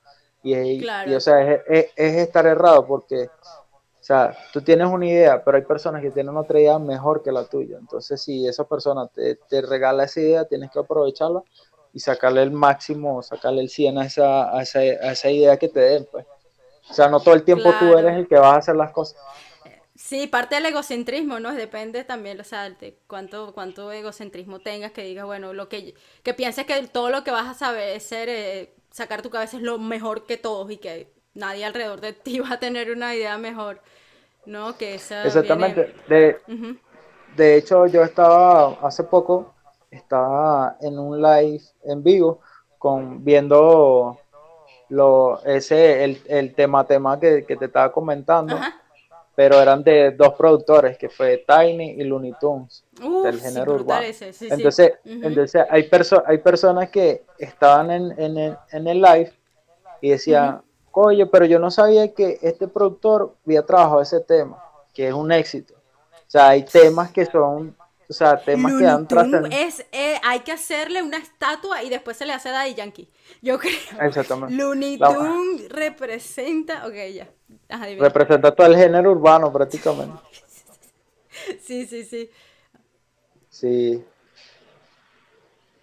[0.43, 5.43] Y, y o sea, es, es, estar errado porque, o sea, tú tienes una idea,
[5.45, 7.77] pero hay personas que tienen otra idea mejor que la tuya.
[7.79, 11.43] Entonces, si esa persona te, te regala esa idea, tienes que aprovecharla
[11.93, 15.69] y sacarle el máximo, sacarle el 100 a esa, a esa, a esa idea que
[15.69, 16.25] te den, pues.
[16.91, 19.21] O sea, no todo el tiempo tú eres el que vas a hacer las cosas.
[19.95, 21.53] Sí, parte del egocentrismo, ¿no?
[21.53, 26.35] Depende también, o sea, de cuánto, cuánto egocentrismo tengas, que digas, bueno, lo que, que
[26.35, 29.63] pienses que todo lo que vas a saber es ser, eh, sacar tu cabeza es
[29.63, 33.37] lo mejor que todos y que nadie alrededor de ti va a tener una idea
[33.39, 33.81] mejor,
[34.47, 34.79] ¿no?
[34.79, 35.95] Que esa Exactamente.
[36.09, 36.39] De,
[37.37, 39.55] de hecho, yo estaba hace poco,
[39.91, 42.41] estaba en un live en vivo
[42.79, 44.19] con viendo
[44.91, 48.57] lo ese el, el tema tema que, que te estaba comentando
[49.39, 52.83] pero eran de dos productores, que fue Tiny y Looney Tunes,
[53.23, 54.05] del género urbano.
[54.05, 59.33] entonces, entonces hay, perso hay personas que estaban en, en, el, en el live
[60.01, 64.61] y decían, oye, pero yo no sabía que este productor había trabajado ese tema,
[64.93, 65.73] que es un éxito.
[65.75, 67.77] O sea, hay temas que son
[68.09, 69.07] o sea, temas que dan
[69.53, 73.09] es eh, Hay que hacerle una estatua y después se le hace Daddy Yankee.
[73.43, 73.73] Yo creo.
[74.01, 74.55] Exactamente.
[74.55, 76.87] Looney Tunes representa.
[76.87, 77.29] Ok, ya.
[77.99, 80.19] representa todo el género urbano prácticamente.
[81.63, 82.31] sí, sí, sí.
[83.51, 84.05] Sí.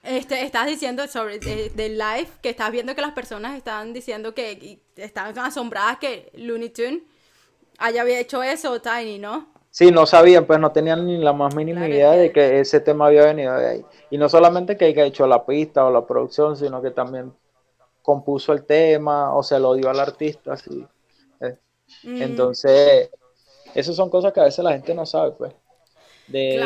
[0.01, 4.79] Este, estás diciendo sobre del live que estás viendo que las personas estaban diciendo que
[4.95, 7.01] estaban asombradas que Looney Tunes
[7.79, 9.54] haya hecho eso, Tiny, ¿no?
[9.75, 13.07] Sí, no sabían, pues no tenían ni la más mínima idea de que ese tema
[13.07, 13.85] había venido de ahí.
[14.09, 17.33] Y no solamente que haya hecho la pista o la producción, sino que también
[18.01, 20.53] compuso el tema o se lo dio al artista.
[20.53, 20.87] Así.
[21.41, 21.57] Eh.
[22.03, 22.21] Mm.
[22.21, 23.09] Entonces,
[23.73, 25.53] esas son cosas que a veces la gente no sabe, pues.
[26.27, 26.65] De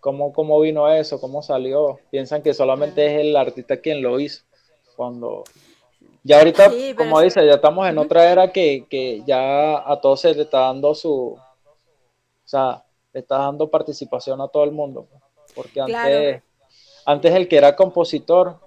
[0.00, 2.00] cómo, cómo, vino eso, cómo salió.
[2.10, 4.44] Piensan que solamente es el artista quien lo hizo.
[4.94, 5.42] Cuando
[6.22, 10.34] ya ahorita, como dice, ya estamos en otra era que, que, ya a todos se
[10.34, 11.38] le está dando su,
[12.46, 15.08] o sea, está dando participación a todo el mundo.
[15.54, 16.42] Porque antes,
[17.04, 18.58] antes el que era compositor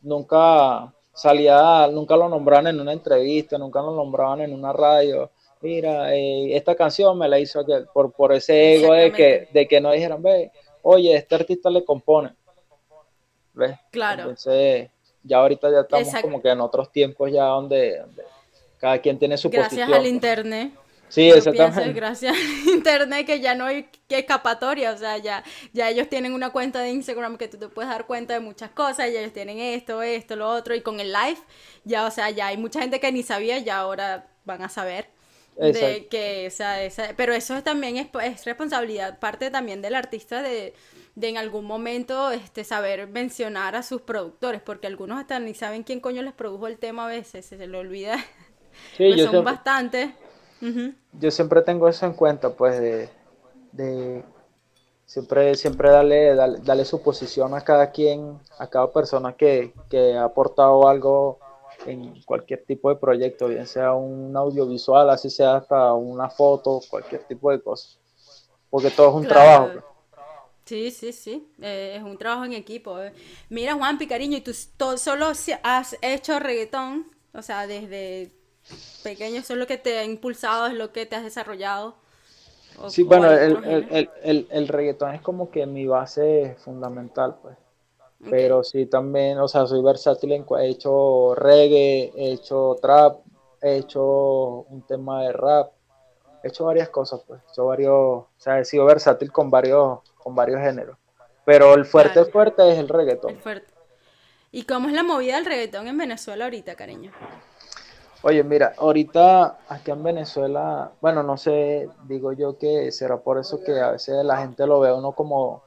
[0.00, 5.30] nunca salía, nunca lo nombraban en una entrevista, nunca lo nombraban en una radio.
[5.60, 9.66] Mira, eh, esta canción me la hizo aquel, por, por ese ego de que, de
[9.66, 12.34] que no dijeran, ve, oye, este artista le compone.
[13.54, 13.76] ¿Ves?
[13.90, 14.22] Claro.
[14.22, 14.88] Entonces,
[15.24, 18.02] ya ahorita ya estamos como que en otros tiempos ya donde,
[18.78, 19.92] cada quien tiene su Gracias posición.
[19.92, 20.72] al internet.
[21.10, 21.92] Sí, exactamente.
[21.92, 25.42] gracias al internet que ya no hay escapatoria, o sea, ya,
[25.72, 28.70] ya ellos tienen una cuenta de Instagram que tú te puedes dar cuenta de muchas
[28.70, 31.38] cosas, y ellos tienen esto, esto, lo otro, y con el live,
[31.84, 35.08] ya, o sea, ya hay mucha gente que ni sabía, ya ahora van a saber.
[35.56, 36.78] De que, o sea,
[37.16, 40.72] pero eso también es, es responsabilidad, parte también del artista de,
[41.16, 45.82] de en algún momento este, saber mencionar a sus productores, porque algunos hasta ni saben
[45.82, 48.16] quién coño les produjo el tema a veces, se le olvida.
[48.96, 50.10] Sí, pues son bastantes.
[51.12, 52.80] Yo siempre tengo eso en cuenta, pues,
[53.72, 54.24] de,
[55.06, 59.72] siempre, siempre darle, darle, su posición a cada quien, a cada persona que,
[60.18, 61.38] ha aportado algo
[61.86, 67.24] en cualquier tipo de proyecto, bien sea un audiovisual, así sea hasta una foto, cualquier
[67.24, 67.98] tipo de cosa.
[68.68, 69.70] Porque todo es un trabajo.
[69.72, 69.84] Pues.
[70.64, 73.00] Sí, sí, sí, eh, es un trabajo en equipo.
[73.00, 73.12] eh.
[73.48, 74.52] Mira, Juan Picariño, ¿y tú
[74.96, 75.26] solo
[75.64, 77.06] has hecho reggaetón?
[77.34, 78.30] O sea, desde
[79.02, 81.94] pequeño, ¿eso es lo que te ha impulsado, es lo que te has desarrollado?
[82.78, 86.56] ¿O, Sí, o bueno, el, el, el, el, el reggaetón es como que mi base
[86.64, 87.56] fundamental, pues.
[88.28, 93.20] Pero sí también, o sea, soy versátil en, he hecho reggae, he hecho trap,
[93.62, 95.72] he hecho un tema de rap,
[96.42, 97.40] he hecho varias cosas, pues.
[97.42, 100.98] He hecho varios, o sea, he sido versátil con varios, con varios géneros.
[101.44, 102.88] Pero el fuerte, claro, fuerte es el
[103.26, 103.38] el reggaetón.
[103.38, 103.72] fuerte.
[104.52, 107.12] ¿Y cómo es la movida del reggaetón en Venezuela ahorita, cariño?
[108.22, 113.62] Oye, mira, ahorita aquí en Venezuela, bueno, no sé, digo yo que será por eso
[113.64, 115.62] que a veces la gente lo ve a uno como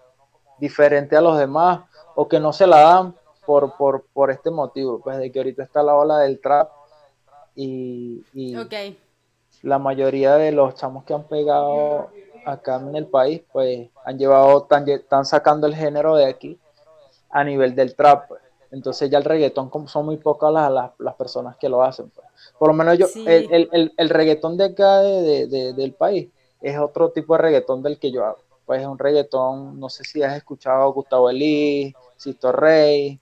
[0.60, 1.82] diferente a los demás
[2.16, 3.16] o que no se la dan
[3.48, 6.70] por, por, por este motivo, pues de que ahorita está la ola del trap
[7.56, 8.24] y,
[9.64, 12.10] la mayoría de los chamos que han pegado
[12.46, 16.60] acá en el país, pues han llevado, están, están sacando el género de aquí
[17.30, 18.42] a nivel del trap, pues.
[18.72, 22.10] Entonces ya el reggaetón como son muy pocas las, las, las personas que lo hacen,
[22.10, 22.23] pues.
[22.64, 25.74] Por lo menos yo, el, sí, el, el, el reggaetón de acá de, de- de-
[25.74, 26.30] del país
[26.62, 28.38] es otro tipo de reggaetón del que yo hago.
[28.66, 33.20] Pues es un reggaetón, no sé si has escuchado Gustavo Elis, Sisto Rey,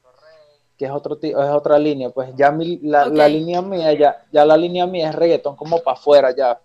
[0.78, 2.10] que es otro ti- es otra línea.
[2.12, 5.80] Pues ya mi, la, la línea mía, ya, ya la línea mía es reggaetón como
[5.82, 6.60] para afuera ya.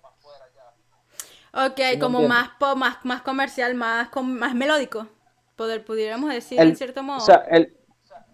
[1.53, 5.09] Ok, ¿Sí me como más pop, más, más comercial, más, más melódico,
[5.57, 7.21] poder, pudiéramos decir en cierto o modo.
[7.21, 7.76] sea, el,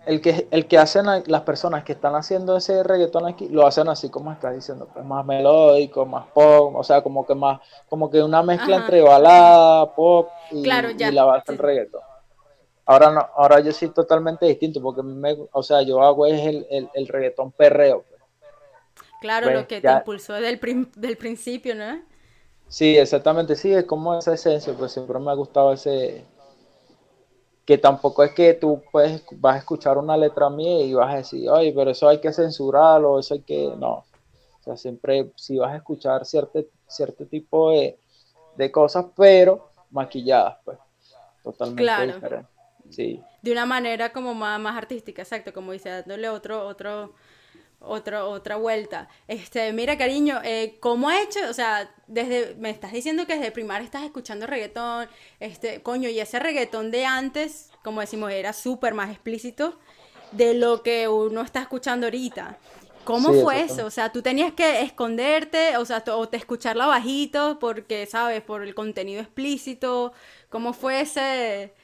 [0.05, 3.89] el que, el que hacen las personas que están haciendo ese reggaetón aquí, lo hacen
[3.89, 8.11] así como estás diciendo, pues más melódico, más pop, o sea, como que más, como
[8.11, 11.59] que una mezcla Ajá, entre balada, pop claro, y, la base del sí.
[11.59, 12.03] reggaetón.
[12.87, 16.67] Ahora no, ahora yo soy totalmente distinto, porque me, o sea, yo hago es el,
[16.71, 18.21] el, el reggaetón perreo, pues.
[19.21, 19.69] Claro, lo ¿Ves?
[19.69, 22.03] que te Ya, impulsó desde el prin- del principio, ¿no?
[22.69, 26.27] sí, exactamente, sí, es como esa esencia, pues siempre me ha gustado ese,
[27.65, 31.19] que tampoco es que tú puedes, vas a escuchar una letra mía y vas a
[31.19, 33.93] decir, oye, pero eso hay que censurarlo, eso hay que, no,
[34.61, 37.99] o sea, siempre, si vas a escuchar cierto, cierto tipo de,
[38.57, 40.79] de cosas, pero maquilladas, pues,
[41.43, 42.51] totalmente Claro, diferente,
[42.91, 43.23] sí.
[43.43, 47.15] de una manera como más, más artística, exacto, como dice, dándole otro, otro,
[47.81, 49.09] otro, otra vuelta.
[49.29, 51.41] Este, mira, cariño, eh, ¿cómo ha hecho?
[51.51, 55.09] O sea, desde, me estás diciendo que desde primaria estás escuchando reggaetón,
[55.41, 59.79] este, coño, y ese reggaetón de antes, como decimos, era súper más explícito
[60.31, 62.59] de lo que uno está escuchando ahorita.
[63.05, 63.87] ¿Cómo Sí, fue eso?
[63.87, 68.43] O sea, tú tenías que esconderte, o sea, o te escucharla bajito porque, ¿sabes?
[68.43, 70.13] Por el contenido explícito.
[70.51, 71.75] ¿Cómo fue ese,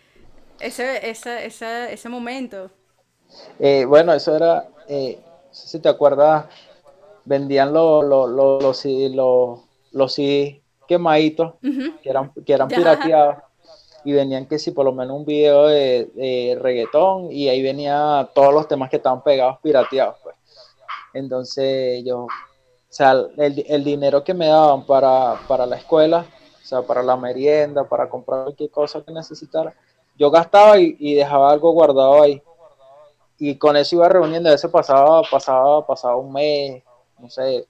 [0.60, 2.70] ese, ese, ese, ese momento?
[3.58, 6.46] Eh, bueno, eso era, eh, no sé si te acuerdas,
[7.24, 9.60] vendían los, los, los, los, los,
[9.98, 11.54] los CD quemaditos,
[12.02, 13.36] que eran, que eran pirateados,
[14.04, 18.28] y venían que si por lo menos un video de, de reggaetón, y ahí venía
[18.34, 20.34] todos los temas que estaban pegados pirateados, pues.
[21.12, 22.28] Entonces yo, o
[22.88, 26.24] sea, el, el dinero que me daban para, para la escuela,
[26.62, 29.74] o sea, para la merienda, para comprar cualquier cosa que necesitara,
[30.16, 32.42] yo gastaba y, y dejaba algo guardado ahí.
[33.38, 36.82] Y con eso iba reuniendo, a veces pasaba, pasaba, pasaba un mes,
[37.18, 37.66] no sé,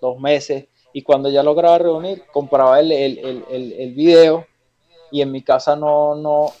[0.00, 4.46] dos meses, y cuando ya lograba reunir, compraba el, el, el, el, el video,
[5.10, 6.52] y en mi casa no, no,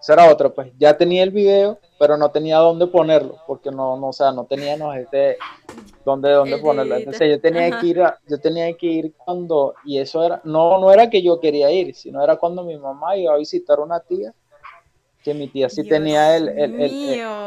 [0.00, 3.96] esa era otra, pues ya tenía el video, pero no tenía dónde ponerlo, porque no,
[3.96, 5.38] no, o sea, no teníamos este,
[6.04, 6.96] dónde, dónde ponerlo.
[6.96, 10.78] Entonces yo tenía que ir, a- yo tenía que ir cuando, y eso era, no,
[10.78, 13.98] no era que yo quería ir, sino era cuando mi mamá iba a visitar una
[14.00, 14.32] tía,
[15.22, 16.96] que mi tía sí tenía el, el, el-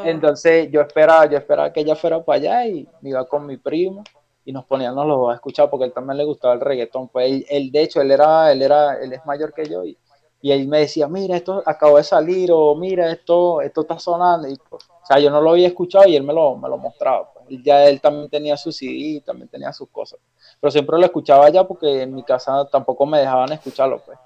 [0.06, 3.58] entonces yo esperaba, yo esperaba que ella fuera para allá y me iba con mi
[3.58, 4.04] primo
[4.50, 7.08] y nos poníamos los a escuchar porque él también le gustaba el reggaetón.
[7.10, 9.96] Pues él, él, de hecho, él era, él era, él es mayor que yo y,
[10.42, 14.48] y él me decía, mira, esto acabó de salir o mira, esto, esto está sonando.
[14.48, 16.80] Y, pues, o sea, yo no lo había escuchado y él me lo, me lo
[16.80, 17.32] mostraba.
[17.32, 17.46] Pues.
[17.52, 20.20] Y ya él también tenía su CD, también tenía sus cosas.
[20.60, 24.18] Pero siempre lo escuchaba allá porque en mi casa tampoco me dejaban escucharlo, pues.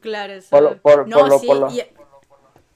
[0.00, 0.48] Claro, eso.
[0.50, 1.82] Por lo, por, No, por lo, sí, por lo, y-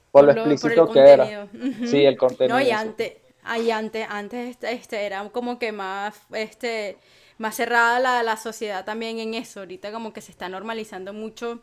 [0.09, 1.25] por lo lo- explícito que era.
[1.27, 1.69] contenido.
[1.75, 1.85] Ujú.
[1.87, 2.59] Sí, el No, contenido.
[2.61, 2.71] y sí.
[2.71, 3.13] antes,
[3.45, 6.97] ahí antes, antes este, este, era como que más, este,
[7.37, 9.61] más cerrada la, la sociedad también en eso.
[9.61, 11.61] Ahorita como que se está normalizando mucho,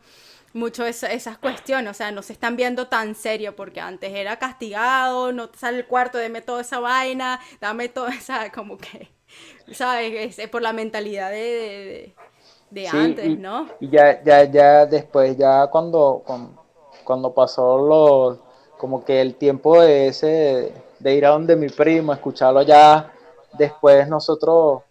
[0.55, 1.91] mucho esa- esas cuestiones.
[1.91, 5.78] O sea, no se están viendo tan serio porque antes era castigado, no te sale
[5.78, 9.11] el cuarto, dame toda esa vaina, dame toda esa, como que,
[9.72, 10.39] ¿sabes?
[10.39, 12.16] Es por la mentalidad de, de, de-
[12.70, 13.68] de Sí, antes, y, ¿no?
[13.80, 16.59] y ya, ya, ya después, ya cuando, cuando,
[17.05, 18.52] cuando pasó lo,
[18.83, 23.12] como que el tiempo de ese, de ir a donde mi primo, escucharlo ya,
[23.53, 24.83] después nosotros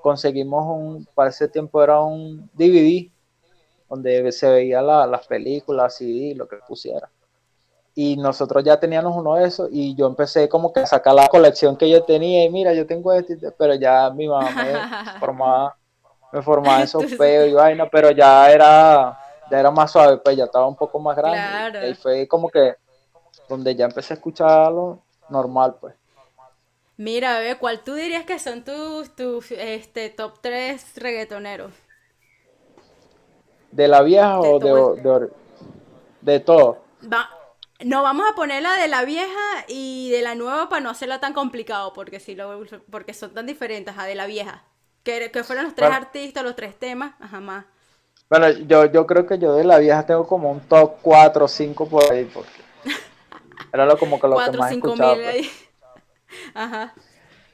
[0.00, 3.10] conseguimos un, para ese tiempo era un DVD,
[3.88, 7.10] donde se veía las películas, CD, lo que pusiera.
[7.96, 11.26] Y nosotros ya teníamos uno de esos y yo empecé como que a sacar la
[11.26, 15.76] colección que yo tenía y mira, yo tengo este, pero ya mi mamá me formaba,
[16.32, 19.18] me formaba en sopeo y vaina, pero ya era,
[19.50, 21.90] ya era más suave, pues ya estaba un poco más grande.
[21.90, 22.76] Y fue como que
[23.52, 25.94] donde ya empecé a escucharlo normal, pues.
[26.96, 31.72] Mira, bebé, ¿cuál tú dirías que son tus, tus este, top 3 reggaetoneros?
[33.70, 35.30] ¿De la vieja o de,
[36.20, 36.78] de, todo?
[37.84, 41.20] no, vamos a poner la de la vieja y de la nueva para no hacerla
[41.20, 44.64] tan complicado, porque si lo, porque son tan diferentes a de la vieja.
[45.02, 47.64] Que, que fueron los tres artistas, los tres temas, ajá más.
[48.30, 51.48] Bueno, yo, yo creo que yo de la vieja tengo como un top 4 o
[51.48, 52.62] 5 por ahí, porque
[53.72, 55.14] era lo, como que lo que más escuchaba.
[55.14, 55.34] Mil pues.
[55.34, 55.50] ahí.
[56.54, 56.94] Ajá.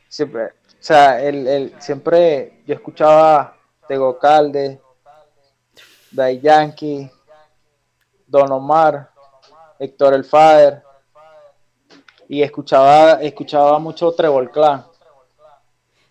[0.09, 3.57] Siempre, o sea, el, el, siempre yo escuchaba
[3.87, 4.81] Tego Calde,
[6.11, 7.11] Day Yankee,
[8.27, 9.11] Don Omar,
[9.79, 10.83] Héctor El Fader,
[12.29, 14.85] y escuchaba, escuchaba mucho Trevor Clan.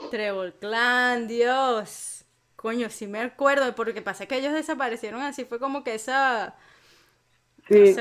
[0.10, 2.26] Trevor Clan, Dios.
[2.56, 6.56] Coño, sí me acuerdo, porque pasa que ellos desaparecieron así, fue como que esa...
[7.70, 7.96] Sí,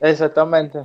[0.00, 0.80] exactamente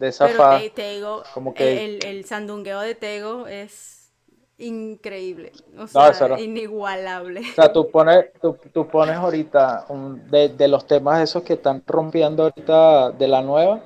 [0.00, 1.84] de esa Pero Tego, como que...
[1.84, 4.10] el, el sandungueo de Tego es
[4.56, 7.40] increíble, o sea, inigualable.
[7.40, 11.82] O sea, tú pones, tú, tú pones ahorita un, de, los temas esos que están
[11.86, 13.80] rompiendo ahorita de la nueva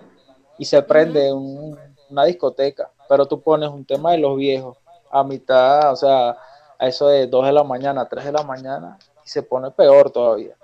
[0.56, 4.78] y se prende una discoteca, pero tú pones un tema de los viejos
[5.10, 6.36] a mitad, o sea,
[6.78, 10.10] a eso de 2 de la mañana, 3 de la mañana y se pone peor
[10.12, 10.54] todavía.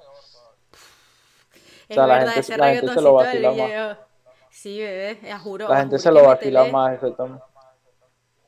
[1.88, 4.09] o sea, la gente, la gente se lo vacila más.
[4.50, 5.68] Sí, bebé, ya juro.
[5.68, 7.42] La gente se lo vacila más, exactamente.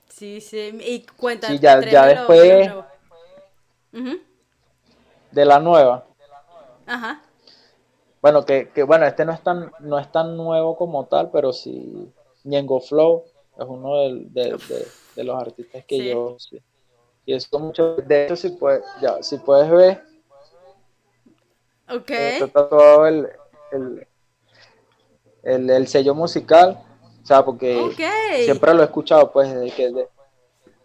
[0.09, 1.57] Sí, sí, y cuéntame.
[1.57, 2.71] Sí, ya, ya después
[5.31, 6.05] de la nueva.
[6.87, 7.23] Ajá.
[8.21, 11.53] Bueno, que, que, bueno, este no es tan no es tan nuevo como tal, pero
[11.53, 12.13] sí
[12.45, 13.25] Ñengo Flow
[13.59, 14.87] es uno de, de,
[15.17, 16.63] de, los artistas que yo sí.
[17.27, 20.03] y eso mucho de hecho si puedes ya si puedes ver
[21.89, 22.11] Ok.
[22.11, 23.29] Eh, está todo el,
[23.71, 24.07] el,
[25.43, 26.79] el, sello musical,
[27.23, 27.79] o sea, porque
[28.45, 30.09] siempre lo he escuchado, pues, desde que,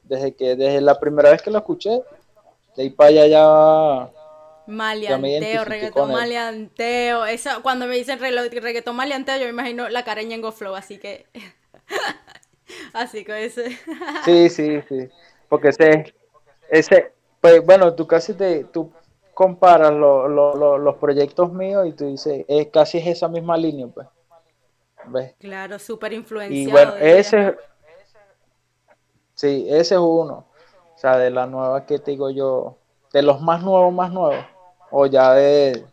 [0.04, 2.02] desde que, desde la primera vez que lo escuché,
[2.76, 4.12] de ahí para allá ya...
[4.68, 7.26] Maleanteo, reggaetón maleanteo.
[7.26, 11.26] Eso, cuando me dicen reggaetón maleanteo, yo me imagino la careña en Flow, así que.
[12.94, 13.80] así que ese.
[14.26, 15.08] sí, sí, sí.
[15.48, 16.14] Porque ese.
[16.70, 18.66] ese pues bueno, tú casi te.
[18.66, 18.92] Tú
[19.34, 24.08] comparas los proyectos míos y tú dices, es casi es esa misma línea, pues.
[25.40, 26.70] Claro, súper influenciado.
[26.70, 27.58] Y bueno, ese,
[29.34, 30.48] sí, ese es uno.
[30.96, 32.78] O sea, de la nueva que te digo yo,
[33.14, 34.44] de los más nuevos, más nuevos.
[34.90, 35.86] O ya de...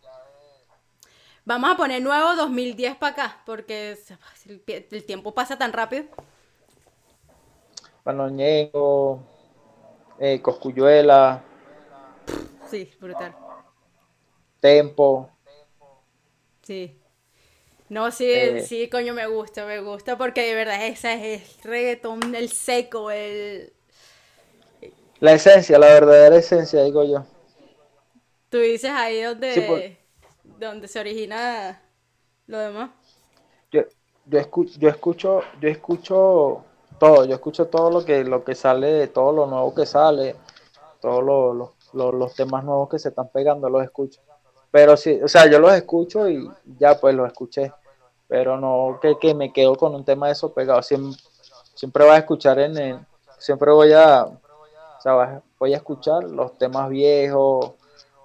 [1.44, 3.98] Vamos a poner nuevo 2010 para acá, porque
[4.46, 6.04] el, tiempo pasa tan rápido.
[8.02, 9.22] Bueno, Ñengo,
[10.18, 11.42] eh, Coscuyuela.
[12.70, 13.34] Sí, brutal.
[14.60, 15.28] Tempo.
[16.62, 16.98] Sí.
[17.88, 21.70] No, sí, eh, sí, coño, me gusta, me gusta, porque de verdad esa es el
[21.70, 23.72] reggaetón, el seco, el...
[25.20, 27.24] La esencia, la verdadera esencia, digo yo.
[28.48, 29.98] Tú dices ahí donde,
[30.58, 31.82] donde se origina
[32.46, 32.90] lo demás.
[33.70, 33.82] Yo,
[34.26, 36.64] yo, escucho, yo escucho, yo escucho
[36.98, 40.36] todo, yo escucho todo lo que, lo que sale, todo lo nuevo que sale,
[41.00, 41.22] todos
[41.92, 44.20] los temas nuevos que se están pegando, los escucho.
[44.74, 46.50] Pero sí, o sea, yo los escucho y
[46.80, 47.72] ya pues los escuché.
[48.26, 50.82] Pero no que, que me quedo con un tema de eso pegado.
[50.82, 51.16] Siempre,
[51.74, 52.98] siempre voy a escuchar en el,
[53.38, 57.74] siempre voy a, o sea, voy a escuchar los temas viejos,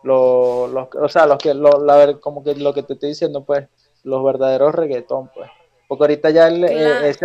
[0.01, 3.67] los, los o sea, los que, la, como que lo que te estoy diciendo, pues,
[4.03, 5.51] los verdaderos reggaetón, pues.
[5.87, 7.15] Porque ahorita ya el, eh,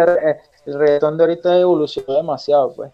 [0.67, 2.93] el reggaetón de ahorita evolucionó demasiado, pues.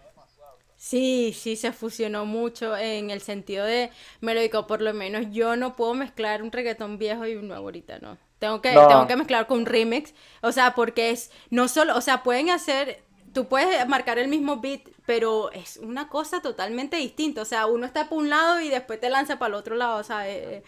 [0.81, 5.75] Sí, sí, se fusionó mucho en el sentido de melódico, por lo menos yo no
[5.75, 8.17] puedo mezclar un reggaetón viejo y un nuevo ahorita, no.
[8.39, 12.01] Tengo que, tengo que mezclar con un remix, o sea, porque es, no solo, o
[12.01, 17.43] sea, pueden hacer, tú puedes marcar el mismo beat, pero es una cosa totalmente distinta,
[17.43, 19.99] o sea, uno está por un lado y después te lanza para el otro lado,
[19.99, 20.63] o sea, es,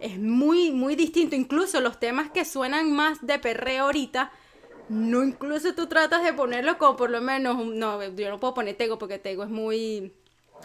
[0.00, 4.32] es muy, muy distinto, incluso los temas que suenan más de perreo ahorita,
[4.88, 8.76] no, incluso tú tratas de ponerlo como por lo menos, no, yo no puedo poner
[8.76, 10.14] Tego porque Tego es muy,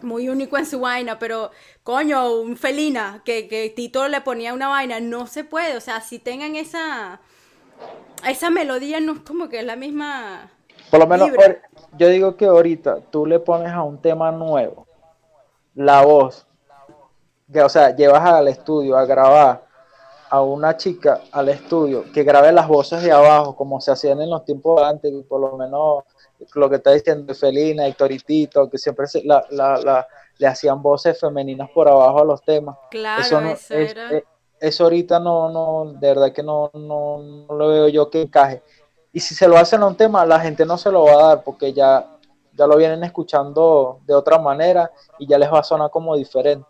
[0.02, 1.52] muy único en su vaina, pero
[1.84, 6.02] coño, un felina, que, que Tito le ponía una vaina, no se puede, o sea,
[6.02, 7.22] si tengan esa,
[8.28, 10.52] esa melodía, no es como que es la misma...
[10.90, 11.30] Por lo menos,
[11.98, 14.88] yo digo que ahorita tú le pones a un tema nuevo
[15.76, 16.46] la voz
[17.62, 19.66] o sea, llevas al estudio a grabar
[20.34, 24.32] a una chica al estudio que grabe las voces de abajo, como se hacían en
[24.32, 26.06] los tiempos antes, por lo menos
[26.56, 30.08] lo que está diciendo Felina y Toritito, que siempre la, la,
[30.40, 32.76] le hacían voces femeninas por abajo a los temas.
[32.90, 34.12] Claro, eso, eso, era...
[34.12, 34.24] Eh,
[34.60, 38.64] eso ahorita no, no, de verdad que no, no, no lo veo yo que encaje.
[39.12, 41.28] Y si se lo hacen a un tema, la gente no se lo va a
[41.28, 42.08] dar porque ya,
[42.54, 46.66] ya lo vienen escuchando de otra manera y ya les va a sonar como diferente.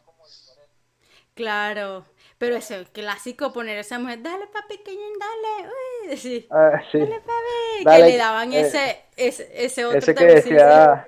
[1.33, 2.03] Claro,
[2.43, 5.69] pero ese clásico poner a esa mujer, dale papi, que dale,
[6.09, 6.45] uy, sí.
[6.51, 6.99] Ah, sí.
[6.99, 11.07] dale papi, que le daban eh, ese, ese, ese otro ese que decía,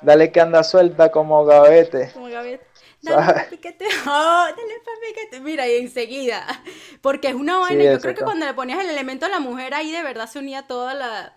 [0.00, 2.12] dale que anda suelta como gavete.
[2.12, 2.64] Como gavete.
[3.02, 6.46] Dale papi que te, oh, dale papi que te, mira, y enseguida,
[7.02, 9.74] porque es una vaina, yo creo que cuando le ponías el elemento a la mujer
[9.74, 11.34] ahí de verdad se unía toda la,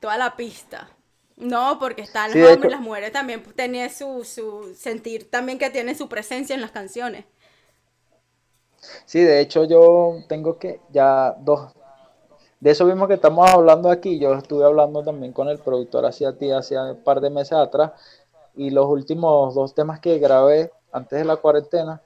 [0.00, 0.90] toda la pista.
[1.36, 5.96] No, porque están los hombres, las mujeres también tenían su, su sentir, también que tienen
[5.96, 7.26] su presencia en las canciones.
[9.04, 11.72] Sí, de hecho yo tengo que ya dos,
[12.60, 16.36] de eso mismo que estamos hablando aquí, yo estuve hablando también con el productor hacia
[16.36, 17.92] ti hace un par de meses atrás
[18.56, 22.02] y los últimos dos temas que grabé antes de la cuarentena,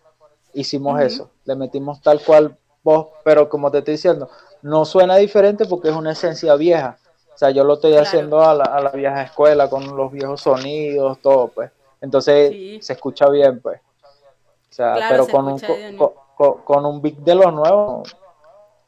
[0.52, 4.28] hicimos eso, le metimos tal cual voz, pero como te estoy diciendo,
[4.60, 6.98] no suena diferente porque es una esencia vieja.
[7.34, 10.42] O sea, yo lo estoy haciendo a la, a la, vieja escuela con los viejos
[10.42, 11.70] sonidos, todo, pues.
[12.00, 13.80] Entonces se escucha bien, pues.
[14.70, 15.60] O sea, pero con un,
[16.64, 18.16] con, un beat de los nuevos,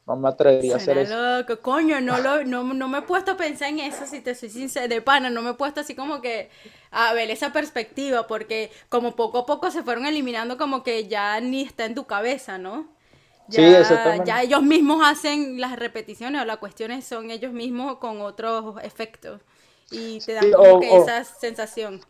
[0.07, 1.15] no me atrevería a hacer eso.
[1.15, 1.61] Loco.
[1.61, 4.49] Coño, no, lo, no, no me he puesto a pensar en eso, si te soy
[4.49, 6.49] sincera, de pana, no me he puesto así como que
[6.91, 11.39] a ver esa perspectiva, porque como poco a poco se fueron eliminando como que ya
[11.39, 12.87] ni está en tu cabeza, ¿no?
[13.47, 14.25] Ya, sí, exactamente.
[14.27, 19.41] ya ellos mismos hacen las repeticiones o las cuestiones son ellos mismos con otros efectos
[19.91, 22.01] y te dan como que esa sensación.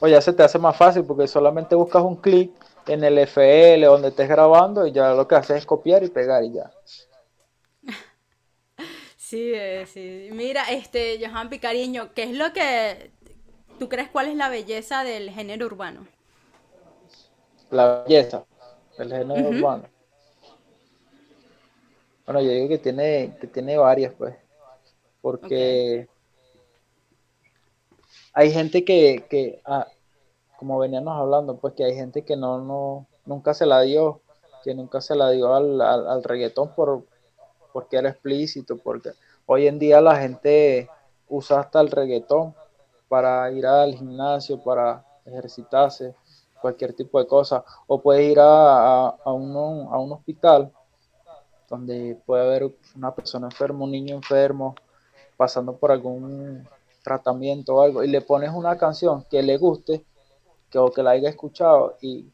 [0.00, 2.50] O ya se te hace más fácil porque solamente buscas un clic
[2.92, 6.44] en el FL donde estés grabando y ya lo que haces es copiar y pegar
[6.44, 6.70] y ya.
[9.16, 9.52] Sí,
[9.86, 10.28] sí.
[10.32, 13.12] Mira, este, Johan Picariño, ¿qué es lo que
[13.78, 16.08] tú crees cuál es la belleza del género urbano?
[17.70, 18.44] La belleza
[18.98, 19.84] del género urbano.
[22.26, 24.34] Bueno, yo digo que tiene, que tiene varias, pues.
[25.20, 26.08] Porque
[28.32, 29.86] hay gente que, que ah,
[30.60, 34.20] como veníamos hablando, pues que hay gente que no, no, nunca se la dio,
[34.62, 37.06] que nunca se la dio al, al, reggaetón por,
[37.72, 39.12] porque era explícito, porque
[39.46, 40.90] hoy en día la gente
[41.30, 42.54] usa hasta el reggaetón
[43.08, 46.14] para ir al gimnasio, para ejercitarse,
[46.60, 49.56] cualquier tipo de cosa, o puede ir a, a, un,
[49.90, 50.70] a un hospital
[51.70, 54.74] donde puede haber una persona enferma, un niño enfermo,
[55.38, 56.68] pasando por algún
[57.02, 60.04] tratamiento o algo, y le pones una canción que le guste
[60.70, 62.30] que, o que la haya escuchado y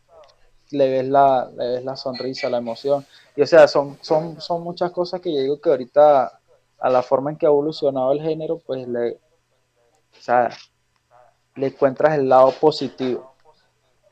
[0.70, 3.06] le ves la, le ves la sonrisa, la emoción.
[3.34, 6.40] Y o sea, son, son, son muchas cosas que yo digo que ahorita,
[6.78, 10.50] a la forma en que ha evolucionado el género, pues le, o sea,
[11.54, 13.32] le encuentras el lado positivo.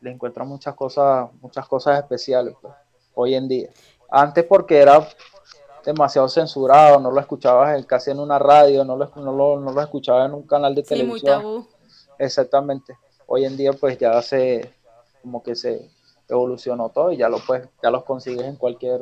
[0.00, 2.74] Le encuentras muchas cosas, muchas cosas especiales pues,
[3.14, 3.70] hoy en día.
[4.10, 5.06] Antes porque era
[5.84, 9.80] demasiado censurado, no lo escuchabas casi en una radio, no lo, no lo, no lo
[9.80, 11.66] escuchabas en un canal de televisión.
[12.18, 12.96] Exactamente
[13.26, 14.72] hoy en día pues ya se
[15.22, 15.90] como que se
[16.28, 19.00] evolucionó todo y ya lo pues ya los consigues en cualquier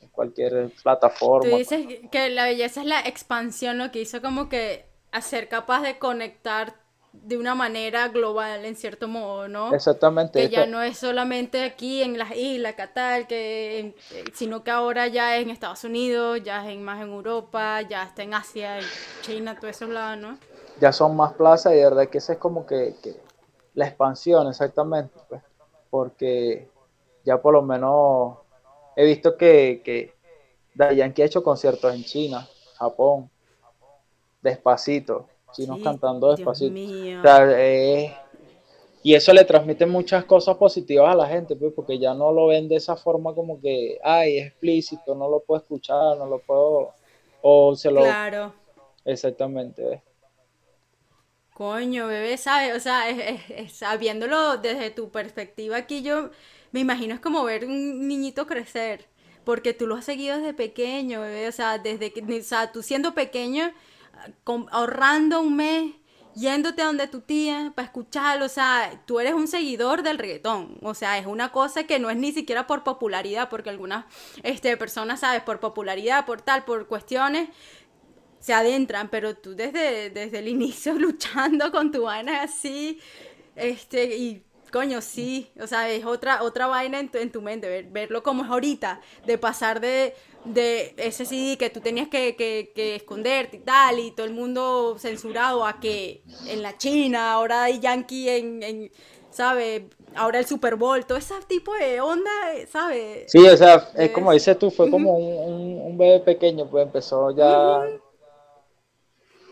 [0.00, 1.50] en cualquier plataforma.
[1.50, 5.82] Tú dices que la belleza es la expansión, lo que hizo como que hacer capaz
[5.82, 6.74] de conectar
[7.12, 9.74] de una manera global en cierto modo, ¿no?
[9.74, 10.40] Exactamente.
[10.40, 13.94] Que ya no es solamente aquí en las islas, Qatar, que
[14.34, 18.04] sino que ahora ya es en Estados Unidos, ya es en, más en Europa, ya
[18.04, 18.84] está en Asia, en
[19.22, 20.38] China, todos esos lados, ¿no?
[20.80, 22.94] Ya son más plazas y de verdad que esa es como que,
[23.74, 25.42] la expansión exactamente, pues,
[25.90, 26.68] porque
[27.24, 28.38] ya por lo menos
[28.96, 30.14] he visto que, que
[30.74, 33.30] Yankee ha hecho conciertos en China, Japón,
[34.42, 36.74] despacito, chinos cantando despacito.
[39.02, 42.48] y eso le transmite muchas cosas positivas a la gente, pues, porque ya no lo
[42.48, 46.40] ven de esa forma como que, ay, es explícito, no lo puedo escuchar, no lo
[46.40, 46.92] puedo,
[47.42, 48.02] o se lo...
[48.02, 48.52] Claro.
[49.04, 50.02] Exactamente.
[51.58, 52.76] Coño, bebé, ¿sabes?
[52.76, 56.30] O sea, es, viéndolo desde tu perspectiva aquí, yo
[56.70, 59.08] me imagino es como ver un niñito crecer,
[59.42, 62.84] porque tú lo has seguido desde pequeño, bebé, o sea, desde que, o sea, tú
[62.84, 63.72] siendo pequeño,
[64.70, 65.94] ahorrando un mes,
[66.36, 70.78] yéndote a donde tu tía para escucharlo, o sea, tú eres un seguidor del reggaetón,
[70.82, 74.04] o sea, es una cosa que no es ni siquiera por popularidad, porque algunas
[74.44, 75.42] este, personas, ¿sabes?
[75.42, 77.48] Por popularidad, por tal, por cuestiones,
[78.40, 83.00] se adentran, pero tú desde, desde el inicio luchando con tu vaina así,
[83.56, 87.82] este, y coño, sí, o sea, es otra, otra vaina en tu, en tu mente,
[87.90, 90.14] verlo como es ahorita, de pasar de,
[90.44, 94.96] de ese CD que tú tenías que, que, esconderte y tal, y todo el mundo
[94.98, 98.90] censurado a que en la China, ahora hay Yankee en, en
[99.30, 99.82] ¿sabes?
[100.14, 102.30] Ahora el Super Bowl, todo ese tipo de onda,
[102.70, 103.30] ¿sabes?
[103.30, 107.30] Sí, o sea, es como dices tú, fue como un, un, bebé pequeño, pues empezó
[107.30, 107.82] ya...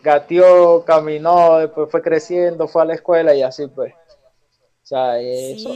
[0.03, 3.93] Gatió, caminó, después fue creciendo, fue a la escuela y así pues.
[3.93, 5.73] O sea, eso.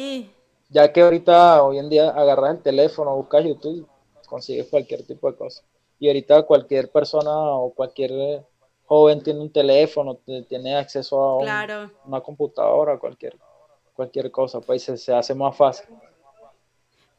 [0.70, 3.86] Ya que ahorita, hoy en día, agarras el teléfono, buscas YouTube,
[4.26, 5.64] consigues cualquier tipo de cosa.
[6.00, 8.44] Y ahorita cualquier persona o cualquier
[8.86, 10.18] joven tiene un teléfono,
[10.48, 11.38] tiene acceso a
[12.06, 13.36] una computadora, cualquier,
[13.94, 15.86] cualquier cosa, pues se, se hace más fácil.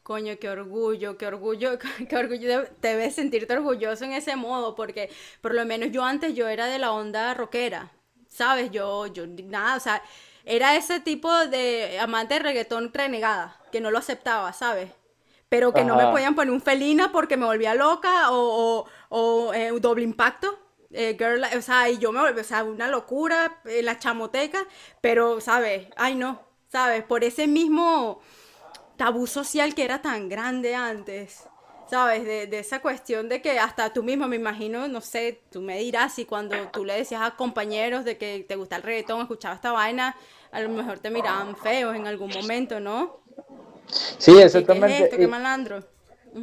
[0.03, 1.79] Coño, qué orgullo, qué orgullo,
[2.09, 6.49] qué orgullo, debes sentirte orgulloso en ese modo, porque por lo menos yo antes yo
[6.49, 7.91] era de la onda rockera,
[8.27, 8.69] ¿sabes?
[8.71, 10.03] Yo, yo, nada, o sea,
[10.43, 14.91] era ese tipo de amante de reggaetón renegada, que no lo aceptaba, ¿sabes?
[15.47, 19.71] Pero que no me podían poner un felina porque me volvía loca o, o, eh,
[19.79, 20.59] doble impacto.
[20.89, 24.65] Eh, girl, o sea, y yo me volví, o sea, una locura, eh, la chamoteca,
[24.99, 25.87] pero, ¿sabes?
[25.95, 27.03] Ay, no, ¿sabes?
[27.03, 28.19] Por ese mismo
[28.97, 31.47] tabú social que era tan grande antes.
[31.89, 32.25] ¿sabes?
[32.25, 35.77] De, de, esa cuestión de que hasta tú mismo, me imagino, no sé, tú me
[35.77, 39.55] dirás si cuando tú le decías a compañeros de que te gusta el reggaetón, escuchaba
[39.55, 40.15] esta vaina,
[40.51, 43.19] a lo mejor te miraban feos en algún momento, ¿no?
[44.17, 44.87] Sí, exactamente.
[44.87, 45.17] ¿Qué es esto?
[45.17, 45.83] ¿Qué malandro?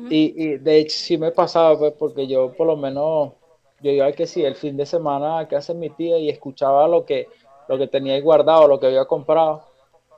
[0.09, 3.33] y, y, de hecho sí me pasaba, pues, porque yo por lo menos,
[3.81, 7.05] yo iba que sí, el fin de semana que hace mi tía y escuchaba lo
[7.05, 7.27] que,
[7.69, 9.65] lo que tenía ahí guardado, lo que había comprado,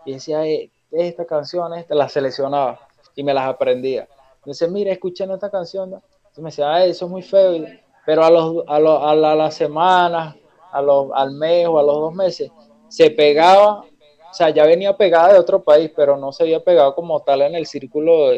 [0.04, 2.80] y decía, eh, esta canción, esta, la seleccionaba
[3.14, 4.08] y me las aprendía.
[4.44, 6.02] Dice, mira, escuchen esta canción.
[6.36, 7.64] Y me decía, eso es muy feo.
[8.04, 10.36] Pero a, los, a, los, a, la, semana,
[10.70, 12.50] a los, al mes o a los dos meses,
[12.88, 16.94] se pegaba, o sea, ya venía pegada de otro país, pero no se había pegado
[16.94, 18.30] como tal en el círculo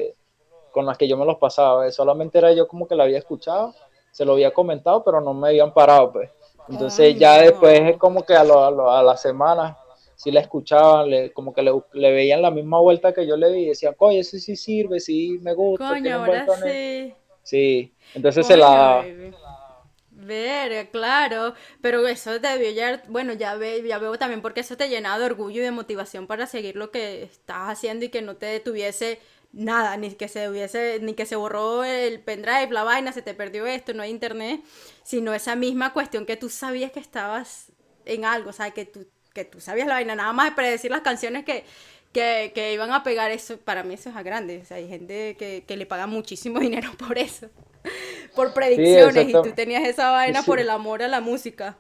[0.71, 1.91] con las que yo me los pasaba.
[1.91, 3.75] Solamente era yo como que la había escuchado,
[4.11, 6.31] se lo había comentado, pero no me habían parado, pues.
[6.69, 9.77] Entonces ya después es como que a, lo, a, la semana
[10.25, 13.65] si la escuchaban, le, como que le, veían la misma vuelta que yo le vi
[13.65, 15.91] y decían, coño, ese sí sirve, sí me gusta.
[15.91, 17.13] Coño, ahora sí.
[17.43, 19.05] Sí, entonces se la...
[20.13, 21.53] Ver, claro,
[21.83, 25.27] pero eso debió ya, bueno, ya, ve, ya veo también porque eso te llena de
[25.27, 29.19] orgullo y de motivación para seguir lo que estás haciendo y que no te detuviese
[29.53, 33.35] nada, ni que se hubiese, ni que se borró el pendrive, la vaina, se te
[33.35, 34.63] perdió esto, no hay internet,
[35.03, 37.73] sino esa misma cuestión que tú sabías que estabas
[38.07, 40.91] en algo, o sea, que tú que tú sabías la vaina, nada más de predecir
[40.91, 41.65] las canciones que,
[42.13, 44.61] que, iban a pegar, eso para mí eso es a grande.
[44.63, 47.49] O sea, hay gente que, le paga muchísimo dinero por eso,
[48.35, 51.77] por predicciones, y tú tenías esa vaina por el amor a la música.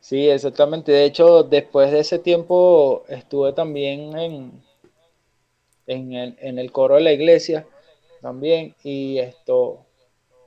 [0.00, 0.90] Sí, exactamente.
[0.90, 4.64] De hecho, después de ese tiempo estuve también en,
[5.86, 7.66] en, el, en el coro de la iglesia
[8.20, 9.86] también y esto, o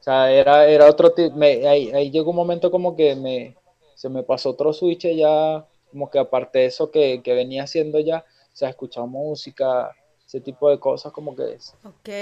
[0.02, 3.56] sea, era, era otro tipo, ahí, ahí llegó un momento como que me,
[3.96, 5.66] se me pasó otro switch ya
[5.96, 9.96] como que aparte de eso que, venía haciendo ya, o sea, escuchado música,
[10.28, 11.58] ese tipo de cosas, como que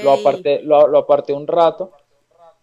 [0.03, 1.89] lo, aparté, lo, lo aparté un rato,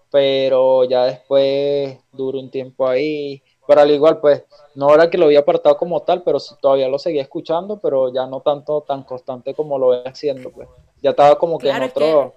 [0.08, 4.44] pero ya después duró un tiempo ahí, pero al igual, pues,
[4.76, 8.24] no era que lo había apartado como tal, pero todavía lo seguía escuchando, pero ya
[8.28, 10.68] no tanto tan constante como lo voy haciendo, pues.
[11.02, 12.34] Ya estaba como que en otro,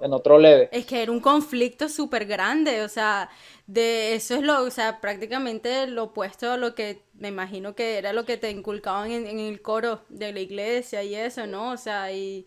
[0.00, 0.68] en otro leve.
[0.72, 3.30] Es que era un conflicto súper grande, o sea,
[3.66, 7.98] de eso es lo, o sea, prácticamente lo opuesto a lo que me imagino que
[7.98, 11.70] era lo que te inculcaban en, el coro de la iglesia y eso, ¿no?
[11.70, 12.46] O sea, y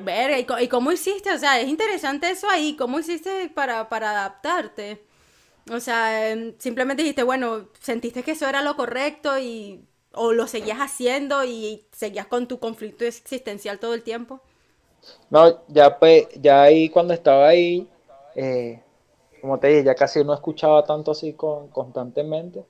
[0.00, 1.32] ver, y, cómo hiciste?
[1.32, 5.02] O sea, es interesante eso ahí, ¿cómo hiciste para, para adaptarte?
[5.70, 10.46] O sea, em, simplemente dijiste, bueno, sentiste que eso era lo correcto y o lo
[10.46, 14.42] seguías haciendo y seguías con tu conflicto existencial todo el tiempo.
[15.30, 17.88] No, ya pues, ya ahí cuando estaba ahí,
[18.34, 18.82] eh,
[19.40, 22.64] como te dije, ya casi no escuchaba tanto así con, constantemente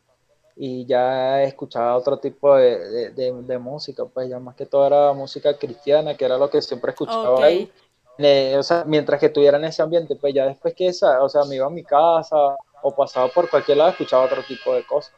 [0.60, 5.56] y ya escuchaba otro tipo de, de, música, pues ya más que todo era música
[5.56, 7.70] cristiana, que era lo que siempre escuchaba ahí.
[8.18, 11.28] Eh, o sea, mientras que estuviera en ese ambiente, pues ya después que esa, o
[11.28, 14.84] sea, me iba a mi casa o pasaba por cualquier lado, escuchaba otro tipo de
[14.84, 15.14] cosas.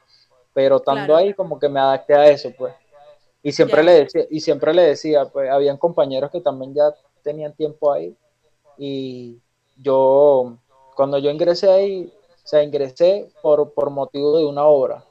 [0.52, 2.74] Pero estando ahí, como que me adapté a eso, pues.
[3.42, 7.54] Y siempre le decía, y siempre le decía, pues, habían compañeros que también ya tenían
[7.54, 8.14] tiempo ahí.
[8.76, 9.40] Y
[9.76, 10.56] yo,
[10.94, 12.12] cuando yo ingresé ahí,
[12.44, 15.04] o sea, ingresé por, por motivo de una obra.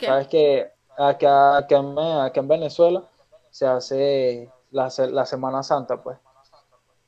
[0.00, 1.96] Sabes que acá, en,
[2.34, 3.08] en Venezuela
[3.50, 6.18] se hace la, la Semana Santa, pues.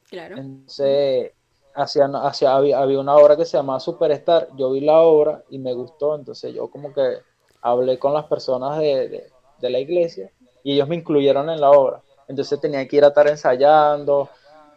[0.08, 0.36] Claro.
[0.38, 1.32] Entonces,
[1.74, 4.48] hacía, hacía, había, había, una obra que se llamaba Superstar.
[4.56, 6.14] Yo vi la obra y me gustó.
[6.14, 7.18] Entonces, yo como que
[7.60, 10.30] hablé con las personas de, de, la iglesia
[10.62, 12.02] y ellos me incluyeron en la obra.
[12.26, 14.28] Entonces tenía que ir a estar ensayando,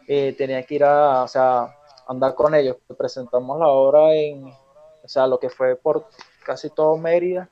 [0.08, 1.74] eh, tenía que ir a, o sea,
[2.08, 2.76] andar con ellos.
[2.96, 6.06] Presentamos la obra en, o sea, lo que fue por
[6.44, 7.48] casi todo Mérida.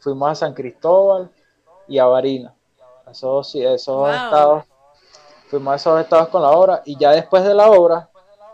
[0.00, 1.30] Fuimos a San Cristóbal
[1.86, 2.54] y a Barina.
[3.10, 4.64] Esos, esos estados,
[5.48, 8.10] fuimos a esos estados con la obra y ya después de la obra,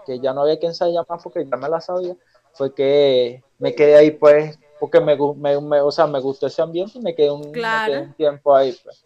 [0.06, 2.14] que ya no había que ensayar más porque ya me la sabía,
[2.52, 6.98] fue que me quedé ahí pues, porque me, me, o sea, me gustó ese ambiente
[6.98, 7.50] y me quedé un,
[8.18, 9.02] tiempo ahí pues.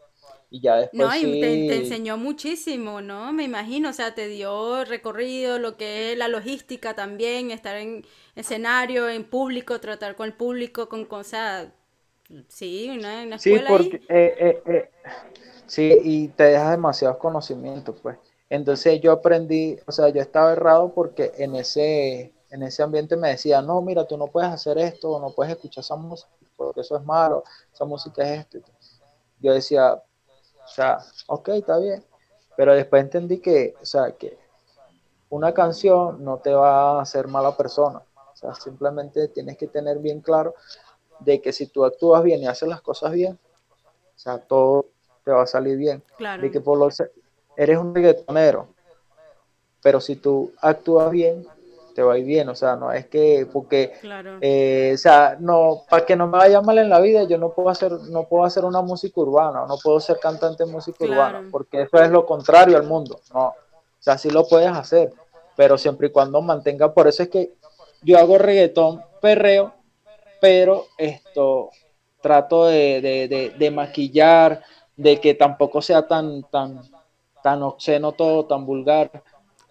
[0.51, 3.33] Y ya después No, y te, enseñó muchísimo, ¿no?
[3.33, 8.05] Me imagino, o sea, te dio recorrido, lo que es la logística también, estar en
[8.35, 11.69] escenario, en público, tratar con el público, con cosas,
[12.49, 14.91] sí, una, una escuela Sí, porque, eh, eh, eh,
[15.67, 18.19] sí, y te deja demasiados conocimientos, pues.
[18.51, 23.31] Entonces yo aprendí, o sea, yo estaba errado porque en ese, en ese ambiente me
[23.31, 26.97] decía, no, mira, tú no puedes hacer esto, no puedes escuchar esa música, porque eso
[26.97, 28.59] es malo, esa música es esto.
[29.41, 32.05] Yo decía, o sea, ok, está bien,
[32.57, 34.39] pero después entendí que, o sea, que
[35.31, 39.99] una canción no te va a hacer mala persona, o sea, simplemente tienes que tener
[39.99, 40.55] bien claro
[41.21, 43.39] de que si tú actúas bien y haces las cosas bien,
[43.75, 44.87] o sea, todo
[45.25, 46.03] te va a salir bien.
[46.17, 46.43] Claro.
[46.43, 46.89] De que por lo
[47.57, 48.69] eres un reggaetonero,
[49.83, 51.47] pero si tú actúas bien,
[51.99, 53.93] te va a ir bien, o sea, no es que, porque,
[54.41, 57.51] eh, o sea, no, para que no me vaya mal en la vida, yo no
[57.51, 61.49] puedo hacer, no puedo hacer una música urbana, no puedo ser cantante de música urbana,
[61.51, 63.55] porque eso es lo contrario al mundo, no, o
[63.99, 65.13] sea, sí lo puedes hacer,
[65.57, 67.55] pero siempre y cuando mantenga, por eso es que
[68.03, 69.75] yo hago reggaetón, perreo,
[70.41, 71.71] pero esto,
[72.21, 74.63] trato de, de, de, de maquillar,
[74.95, 76.81] de que tampoco sea tan, tan,
[77.43, 79.11] tan obsceno todo, tan vulgar,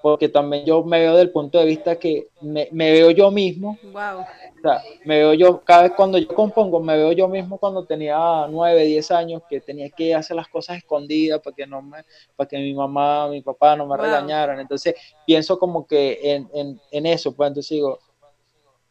[0.01, 3.77] porque también yo me veo del punto de vista que me, veo yo mismo.
[3.83, 4.21] Wow.
[4.21, 7.85] O sea, me veo yo, cada vez cuando yo compongo, me veo yo mismo cuando
[7.85, 12.03] tenía 9, 10 años, que tenía que hacer las cosas escondidas para que no me,
[12.35, 14.59] para que mi mamá, mi papá no me regañaran.
[14.59, 14.93] Entonces,
[15.25, 17.99] pienso como que en, en, en, eso, pues entonces digo,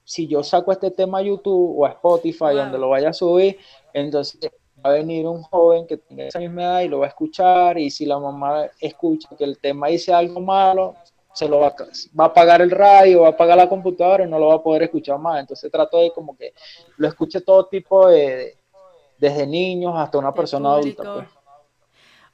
[0.02, 3.59] si yo saco este tema a YouTube o a Spotify, donde lo vaya a subir,
[3.92, 4.50] entonces
[4.85, 7.79] va a venir un joven que tenga esa misma edad y lo va a escuchar
[7.79, 10.95] y si la mamá escucha que el tema dice algo malo,
[11.33, 11.74] se lo va a,
[12.18, 14.62] va a apagar el radio, va a apagar la computadora y no lo va a
[14.62, 15.39] poder escuchar más.
[15.41, 16.55] Entonces trato de como que
[16.97, 18.57] lo escuche todo tipo de,
[19.18, 21.14] desde niños hasta una persona adulta.
[21.14, 21.29] Pues.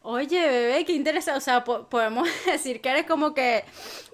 [0.03, 1.39] Oye, bebé, qué interesante.
[1.39, 3.65] O sea, podemos decir que eres como que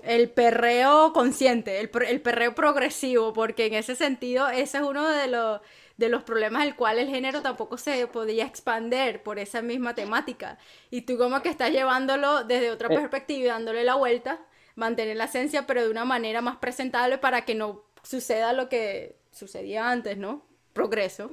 [0.03, 5.29] el perreo consciente, el, el perreo progresivo, porque en ese sentido, ese es uno de
[5.29, 5.61] los
[5.99, 10.57] de los problemas del cual el género tampoco se podía expander por esa misma temática.
[10.91, 12.97] Y tú como que estás llevándolo desde otra eh.
[12.97, 14.39] perspectiva y dándole la vuelta,
[14.77, 19.17] mantener la esencia, pero de una manera más presentable para que no suceda lo que
[19.33, 20.43] sucedía antes, ¿no?
[20.73, 21.33] Progreso.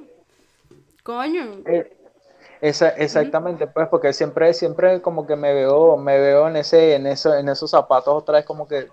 [1.04, 1.62] Coño.
[1.64, 1.96] Eh,
[2.60, 7.06] esa, exactamente, pues, porque siempre, siempre como que me veo, me veo en ese, en
[7.06, 8.88] eso, en esos zapatos otra vez como que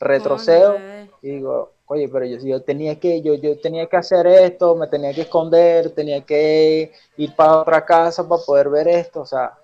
[0.00, 0.76] retrocedo
[1.22, 4.86] y digo, oye, pero yo, yo tenía que, yo, yo tenía que hacer esto, me
[4.86, 9.58] tenía que esconder, tenía que ir para otra casa para poder ver esto, o sea,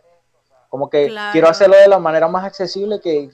[0.68, 3.30] como que quiero hacerlo de la manera más accesible que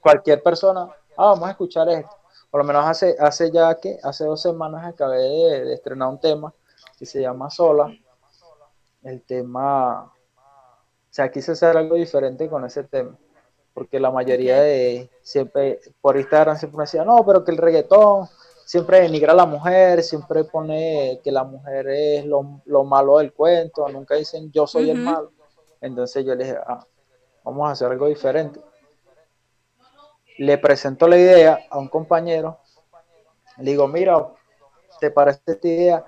[0.00, 2.16] cualquier persona, ah, vamos a escuchar esto.
[2.50, 6.52] Por lo menos hace, hace ya que, hace dos semanas acabé de, estrenar un tema
[6.98, 7.90] que se llama Sola.
[9.02, 10.12] El tema, o
[11.08, 13.16] sea, quise hacer algo diferente con ese tema
[13.74, 18.28] porque la mayoría de siempre por Instagram siempre me decía, no, pero que el reggaetón
[18.64, 23.32] siempre denigra a la mujer, siempre pone que la mujer es lo, lo malo del
[23.32, 25.32] cuento, nunca dicen yo soy el malo.
[25.80, 26.86] Entonces yo le dije, ah,
[27.44, 28.60] vamos a hacer algo diferente.
[30.38, 32.58] Le presento la idea a un compañero,
[33.58, 34.26] le digo, mira,
[35.00, 36.04] ¿te parece esta idea?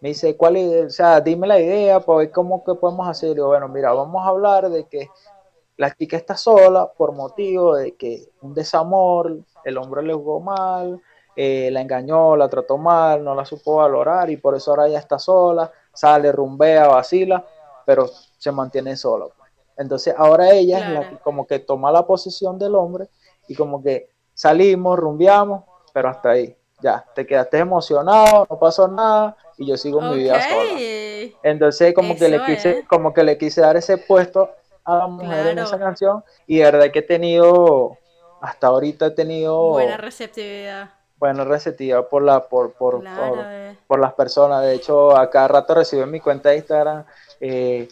[0.00, 0.86] Me dice, ¿cuál idea?
[0.86, 3.30] O sea, dime la idea para ver cómo que podemos hacer.
[3.30, 5.08] Le digo, bueno, mira, vamos a hablar de que
[5.78, 11.00] la chica está sola por motivo de que un desamor, el hombre le jugó mal,
[11.36, 14.98] eh, la engañó, la trató mal, no la supo valorar y por eso ahora ella
[14.98, 17.46] está sola, sale, rumbea, vacila,
[17.86, 19.26] pero se mantiene sola.
[19.76, 23.08] Entonces ahora ella es la que como que toma la posición del hombre
[23.46, 25.62] y como que salimos, rumbeamos,
[25.92, 26.56] pero hasta ahí.
[26.80, 30.80] Ya, te quedaste emocionado, no pasó nada y yo sigo mi vida sola.
[31.44, 34.50] Entonces como que le quise, como que le quise dar ese puesto
[34.88, 37.98] a la mujer en esa canción y de verdad que he tenido,
[38.40, 39.70] hasta ahorita he tenido...
[39.70, 40.90] Buena receptividad.
[41.18, 43.04] Buena receptividad por, la, por, por,
[43.86, 44.62] por, las personas.
[44.62, 47.04] De hecho, a cada rato recibo en mi cuenta de Instagram
[47.40, 47.88] eh,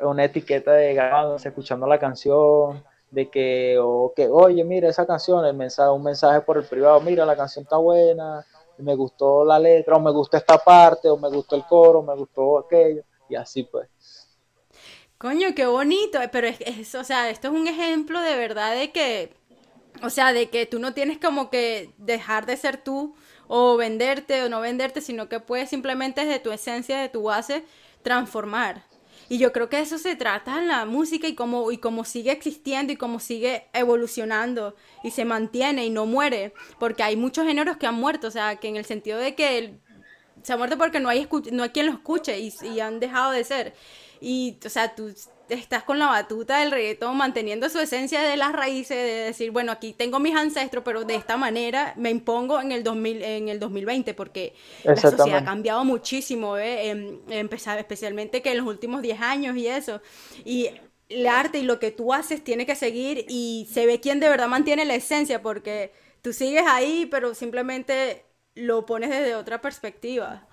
[0.00, 5.46] una etiqueta de grabados escuchando la canción, de que, o que, oye, mira esa canción,
[5.46, 8.44] el mensaje, un mensaje por el privado, mira, la canción está buena,
[8.78, 12.14] me gustó la letra, o me gustó esta parte, o me gustó el coro, me
[12.14, 13.88] gustó aquello, y así pues.
[15.24, 18.92] Coño, qué bonito, pero es, es, o sea, esto es un ejemplo de verdad de
[18.92, 19.32] que,
[20.02, 23.14] o sea, de que tú no tienes como que dejar de ser tú
[23.48, 27.64] o venderte o no venderte, sino que puedes simplemente desde tu esencia, de tu base,
[28.02, 28.82] transformar.
[29.30, 32.92] Y yo creo que eso se trata en la música y cómo, y sigue existiendo
[32.92, 36.52] y cómo sigue evolucionando y se mantiene y no muere.
[36.78, 39.78] Porque hay muchos géneros que han muerto, o sea, que en el sentido de que
[40.42, 43.30] se ha muerto porque no hay, no hay quien lo escuche y, y han dejado
[43.30, 43.74] de ser.
[44.20, 45.12] Y, o sea, tú
[45.48, 49.72] estás con la batuta del reggaetón manteniendo su esencia de las raíces, de decir, bueno,
[49.72, 53.60] aquí tengo mis ancestros, pero de esta manera me impongo en el, 2000, en el
[53.60, 54.54] 2020, porque
[54.84, 56.88] la sociedad ha cambiado muchísimo, ¿eh?
[56.88, 60.00] Em, empezar, especialmente que en los últimos 10 años y eso.
[60.44, 60.70] Y
[61.08, 64.28] el arte y lo que tú haces tiene que seguir y se ve quién de
[64.28, 65.92] verdad mantiene la esencia, porque
[66.22, 70.46] tú sigues ahí, pero simplemente lo pones desde otra perspectiva.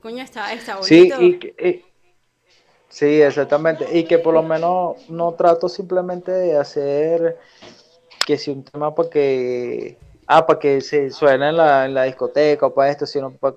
[0.00, 1.18] Coño, está, está bonito.
[1.18, 1.84] Sí, y,
[2.90, 3.86] Sí, exactamente.
[3.96, 7.38] Y que por lo menos no trato simplemente de hacer
[8.26, 12.02] que si un tema para que, ah, para que se suene en la, en la
[12.04, 13.54] discoteca o para esto, sino para,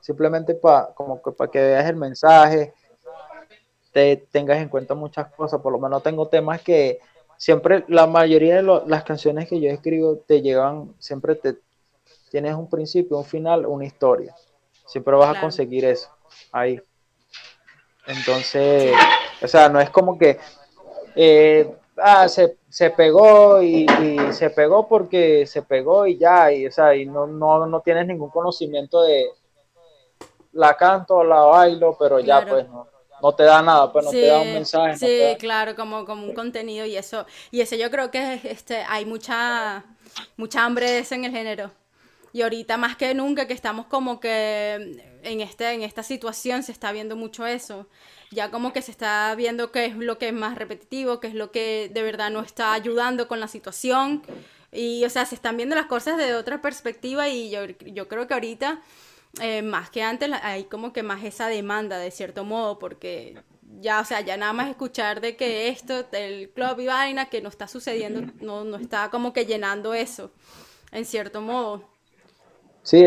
[0.00, 2.74] simplemente para, como que para que veas el mensaje,
[3.92, 5.60] te tengas en cuenta muchas cosas.
[5.60, 6.98] Por lo menos tengo temas que
[7.36, 11.58] siempre, la mayoría de las canciones que yo escribo te llevan, siempre te
[12.28, 14.34] tienes un principio, un final, una historia.
[14.84, 16.10] Siempre vas a conseguir eso
[16.50, 16.80] ahí.
[18.08, 18.94] Entonces,
[19.42, 20.38] o sea, no es como que
[21.14, 23.86] eh, ah, se, se, pegó y,
[24.32, 28.06] se pegó porque se pegó y ya, y, o sea, y no, no, no tienes
[28.06, 29.26] ningún conocimiento de
[30.52, 32.88] la canto, la bailo, pero ya pues no,
[33.22, 34.96] no te da nada, pues no te da un mensaje.
[34.96, 39.04] Sí, claro, como, como un contenido y eso, y eso yo creo que este, hay
[39.04, 39.84] mucha,
[40.36, 41.70] mucha hambre de eso en el género.
[42.32, 46.72] Y ahorita más que nunca que estamos como que en, este, en esta situación se
[46.72, 47.88] está viendo mucho eso.
[48.30, 51.34] Ya como que se está viendo qué es lo que es más repetitivo, qué es
[51.34, 54.22] lo que de verdad no está ayudando con la situación.
[54.70, 58.26] Y, o sea, se están viendo las cosas de otra perspectiva y yo, yo creo
[58.26, 58.82] que ahorita,
[59.40, 63.42] eh, más que antes, hay como que más esa demanda de cierto modo, porque
[63.80, 67.40] ya, o sea, ya nada más escuchar de que esto, el club y vaina, que
[67.40, 70.30] no está sucediendo, no, no está como que llenando eso,
[70.92, 71.97] en cierto modo.
[72.88, 73.04] Sí,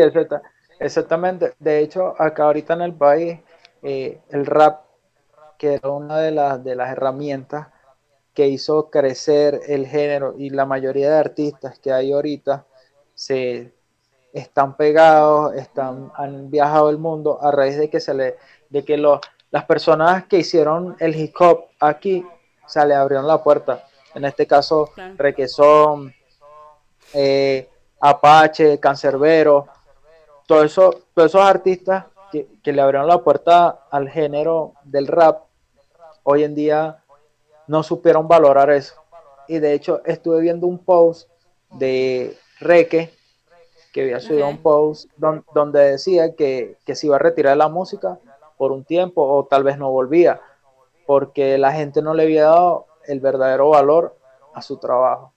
[0.78, 1.54] exactamente.
[1.58, 3.40] De hecho, acá ahorita en el país,
[3.82, 4.84] eh, el rap,
[5.58, 7.66] que era una de las, de las herramientas
[8.32, 12.64] que hizo crecer el género y la mayoría de artistas que hay ahorita
[13.12, 13.74] se
[14.32, 18.36] están pegados, están, han viajado el mundo a raíz de que se le,
[18.70, 22.24] de que las personas que hicieron el hip hop aquí
[22.68, 23.84] se le abrieron la puerta.
[24.14, 26.14] En este caso, Requesón,
[27.14, 27.68] eh,
[28.04, 29.68] Apache, Cancerbero,
[30.48, 30.76] todos
[31.14, 35.44] esos artistas que, le abrieron la puerta al género del rap,
[36.24, 37.04] hoy en día
[37.68, 38.96] no supieron valorar eso.
[39.46, 41.30] Y de hecho estuve viendo un post
[41.70, 43.14] de Reque,
[43.92, 45.08] que había subido un post
[45.54, 48.18] donde decía que, que se iba a retirar de la música
[48.56, 50.40] por un tiempo o tal vez no volvía,
[51.06, 54.16] porque la gente no le había dado el verdadero valor
[54.54, 55.31] a su trabajo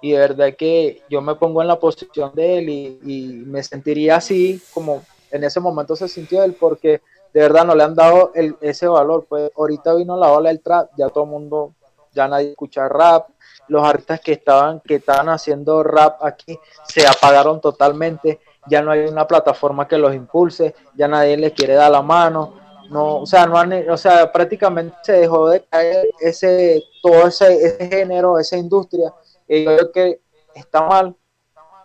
[0.00, 4.16] y de verdad que yo me pongo en la posición de él y, me sentiría
[4.16, 7.00] así como en ese momento se sintió él porque
[7.32, 9.26] de verdad no le han dado ese valor.
[9.28, 11.74] Pues ahorita vino la ola del trap, ya todo el mundo,
[12.12, 13.28] ya nadie escucha rap,
[13.68, 19.06] los artistas que estaban, que estaban haciendo rap aquí se apagaron totalmente, ya no hay
[19.06, 22.54] una plataforma que los impulse, ya nadie les quiere dar la mano,
[22.90, 27.88] no, o sea, no o sea, prácticamente se dejó de caer ese, todo ese, ese
[27.88, 29.14] género, esa industria
[29.50, 30.20] y yo creo que
[30.54, 31.16] está mal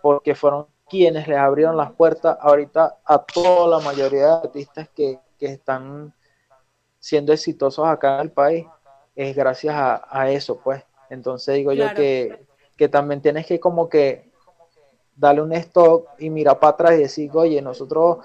[0.00, 5.18] porque fueron quienes les abrieron las puertas ahorita a toda la mayoría de artistas que,
[5.40, 6.14] están
[6.98, 8.66] siendo exitosos acá en el país.
[9.16, 10.82] Es gracias a, eso, pues.
[11.10, 12.46] Entonces digo yo que,
[12.88, 14.30] también tienes que como que
[15.16, 18.18] darle un stop y mirar para atrás y decir, oye, nosotros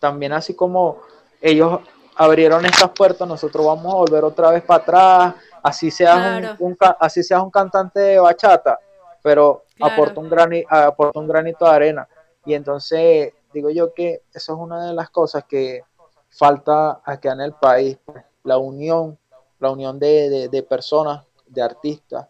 [0.00, 0.98] también así como
[1.40, 1.80] ellos
[2.16, 7.22] abrieron estas puertas, nosotros vamos a volver otra vez para atrás, así seas, un, así
[7.22, 8.78] seas un cantante de bachata,
[9.22, 10.30] pero aporta, un
[10.68, 12.08] aporta un granito de arena.
[12.44, 15.82] Y entonces digo yo que eso es una de las cosas que
[16.30, 19.18] falta acá en el país, pues, la unión,
[19.58, 22.28] la unión de, de, personas, de artistas,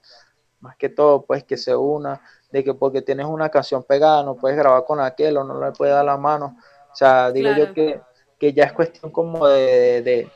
[0.60, 2.20] más que todo, pues que se una,
[2.50, 5.72] de que porque tienes una canción pegada no puedes grabar con aquel o no le
[5.72, 6.56] puedes dar la mano.
[6.92, 8.00] O sea, digo yo que,
[8.38, 10.28] que, ya es cuestión como de, de,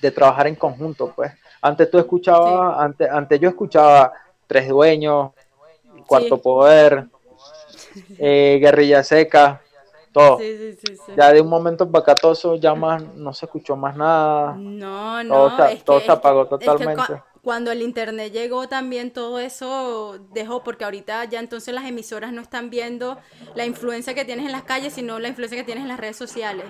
[0.00, 1.32] de, trabajar en conjunto, pues.
[1.60, 4.12] Antes tú escuchabas, antes, antes yo escuchaba
[4.46, 5.32] Tres Dueños,
[6.06, 7.06] Cuarto Poder,
[8.18, 9.60] eh, Guerrilla Seca,
[10.12, 10.38] todo.
[11.16, 14.54] Ya de un momento para acá todo eso ya más, no se escuchó más nada.
[14.56, 15.50] No, no,
[15.84, 21.40] todo, se, apagó totalmente cuando el internet llegó también todo eso dejó, porque ahorita ya
[21.40, 23.18] entonces las emisoras no están viendo
[23.54, 26.18] la influencia que tienes en las calles, sino la influencia que tienes en las redes
[26.18, 26.66] sociales.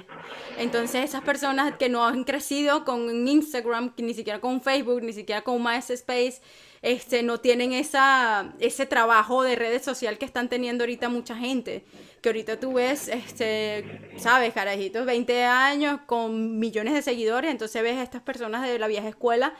[0.56, 5.42] Entonces esas personas que no han crecido con Instagram, ni siquiera con Facebook, ni siquiera
[5.42, 6.40] con MySpace,
[6.80, 11.84] este, no tienen esa, ese trabajo de redes sociales que están teniendo ahorita mucha gente.
[12.22, 17.96] Que ahorita tú ves, este, sabes, carajitos, 20 años con millones de seguidores, entonces ves
[17.96, 19.54] a estas personas de la vieja escuela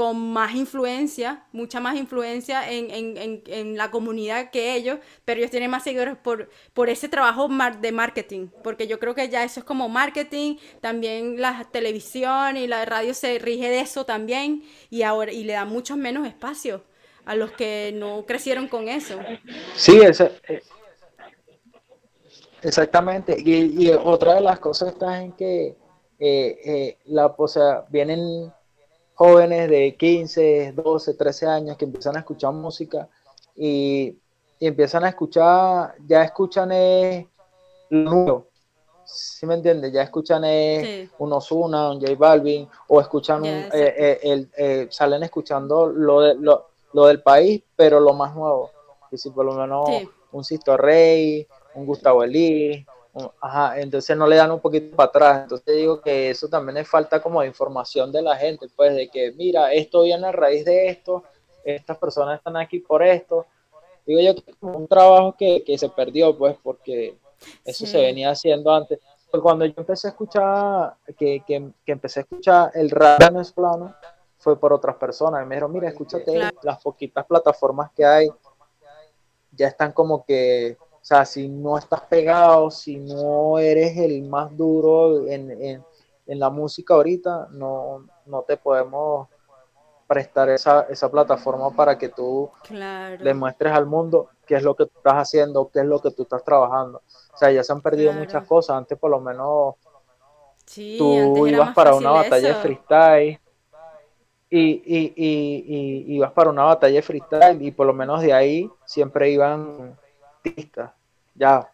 [0.00, 5.50] con más influencia, mucha más influencia en, en, en, la comunidad que ellos, pero ellos
[5.50, 7.50] tienen más seguidores por, por ese trabajo
[7.82, 12.66] de marketing, porque yo creo que ya eso es como marketing, también la televisión y
[12.66, 16.82] la radio se rige de eso también, y ahora y le da mucho menos espacio
[17.26, 19.18] a los que no crecieron con eso.
[19.74, 20.62] Sí, eh,
[22.62, 25.76] exactamente, y, y, otra de las cosas está en que
[26.18, 28.50] eh, eh, la, o sea, vienen
[29.20, 33.06] jóvenes de 15, 12, 13 años que empiezan a escuchar música
[33.54, 34.16] y,
[34.58, 37.26] empiezan a escuchar, ya escuchan es
[37.90, 38.46] lo nuevo.
[39.04, 39.92] ¿Sí me entiendes?
[39.92, 44.86] Ya escuchan es un Ozuna, un J Balvin, o escuchan, un, eh, eh, el, eh,
[44.90, 48.70] salen escuchando lo, de, lo, del país, pero lo más nuevo.
[49.10, 49.86] Y si por lo menos
[50.32, 52.86] un Sisto Rey, un Gustavo Elí,
[53.40, 55.42] Ajá, entonces no le dan un poquito para atrás.
[55.42, 59.08] Entonces digo que eso también es falta como de información de la gente, pues de
[59.08, 61.24] que, mira, esto viene a raíz de esto,
[61.64, 63.46] estas personas están aquí por esto.
[64.06, 67.16] Digo yo que es un trabajo que, se perdió, pues, porque
[67.64, 69.00] eso se venía haciendo antes.
[69.30, 73.94] Pues cuando yo empecé a escuchar, que, que, empecé a escuchar el rap en plano,
[74.38, 75.46] fue por otras personas.
[75.46, 78.28] Me dijeron, mira, escúchate las poquitas plataformas que hay,
[79.52, 80.76] ya están como que
[81.10, 85.84] sea, si no estás pegado, si no eres el más duro en,
[86.26, 89.28] la música ahorita, no, no te podemos
[90.06, 94.86] prestar esa, esa plataforma para que tú le muestres al mundo qué es lo que
[94.86, 97.02] tú estás haciendo, qué es lo que tú estás trabajando.
[97.32, 98.76] O sea, ya se han perdido muchas cosas.
[98.76, 99.74] Antes por lo menos
[100.98, 103.40] tú ibas para una batalla de freestyle
[104.48, 105.64] y, y, y,
[106.06, 109.96] y, ibas para una batalla de freestyle y por lo menos de ahí siempre iban
[111.40, 111.70] ya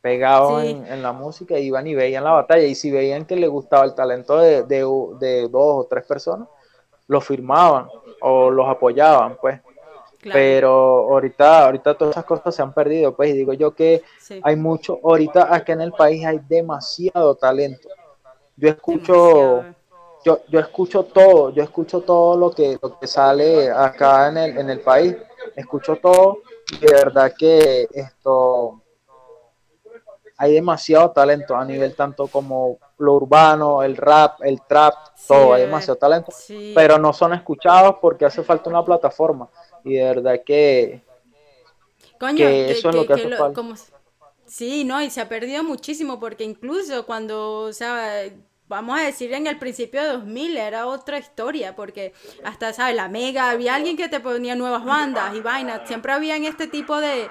[0.00, 2.64] pegados en, la música, iban y veían la batalla.
[2.64, 6.48] Y si veían que le gustaba el talento de, dos o tres personas,
[7.06, 7.88] lo firmaban
[8.22, 9.60] o los apoyaban, pues.
[10.22, 10.70] Pero
[11.12, 14.02] ahorita, ahorita todas esas cosas se han perdido, pues, y digo yo que
[14.42, 17.88] hay mucho, ahorita aquí en el país hay demasiado talento.
[18.56, 19.64] Yo escucho,
[20.22, 24.58] yo, yo escucho todo, yo escucho todo lo que, lo que sale acá en el,
[24.58, 25.16] en el país,
[25.56, 26.40] escucho todo,
[26.70, 28.82] y de verdad que esto
[30.40, 34.94] hay demasiado talento a nivel tanto como lo urbano, el rap, el trap,
[35.28, 36.32] todo, hay demasiado talento,
[36.74, 39.50] pero no son escuchados porque hace falta una plataforma
[39.84, 41.02] y de verdad que,
[42.18, 43.62] eso es lo que, hace falta.
[44.46, 48.24] sí, no, y se ha perdido muchísimo porque incluso cuando, o sea,
[48.66, 52.14] vamos a decir en el principio de 2000 era otra historia, porque
[52.44, 52.96] hasta, ¿sabes?
[52.96, 56.66] La Mega, había alguien que te ponía nuevas bandas y vainas, siempre había en este
[56.66, 57.28] tipo de,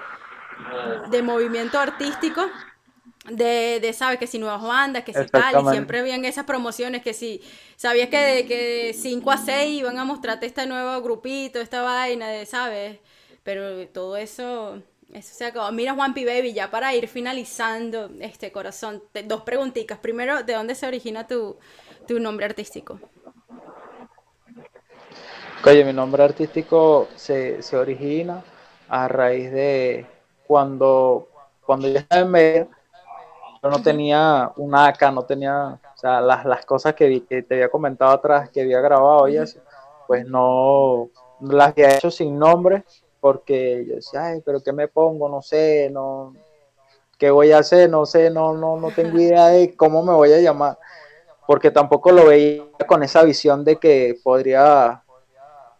[1.09, 2.45] de movimiento artístico
[3.31, 4.19] de, de, ¿sabes?
[4.19, 7.41] Que si nuevas bandas, que si tal, y siempre habían esas promociones que si
[7.75, 12.27] sabías que de que 5 a 6 iban a mostrarte este nuevo grupito, esta vaina,
[12.29, 12.99] de, ¿sabes?
[13.43, 14.81] Pero todo eso,
[15.13, 15.71] eso se acabó.
[15.71, 19.97] Mira, Juanpi Baby, ya para ir finalizando este corazón, dos preguntitas.
[19.99, 21.57] Primero, ¿de dónde se origina tu,
[22.07, 22.99] tu nombre artístico?
[25.65, 28.43] Oye, mi nombre artístico se, se origina
[28.87, 30.05] a raíz de
[30.47, 31.27] cuando,
[31.65, 32.69] cuando yo estaba en medio
[33.61, 37.55] yo no tenía un AK, no tenía, o sea, las, las cosas que, que, te
[37.55, 39.59] había comentado atrás, que había grabado y eso,
[40.07, 41.09] pues no,
[41.41, 42.83] las había hecho sin nombre,
[43.19, 45.27] porque yo decía, ay, pero ¿qué me pongo?
[45.27, 46.33] No sé, no,
[47.17, 47.89] ¿qué voy a hacer?
[47.89, 50.77] No sé, no, no, no tengo idea de cómo me voy a llamar,
[51.45, 55.03] porque tampoco lo veía con esa visión de que podría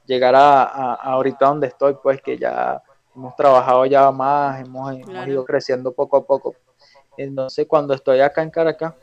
[0.05, 2.83] llegar a, a, ahorita donde estoy, pues que ya
[3.15, 6.55] hemos trabajado ya más, hemos, hemos ido creciendo poco a poco.
[7.19, 8.93] Entonces, cuando estoy acá en Caracas,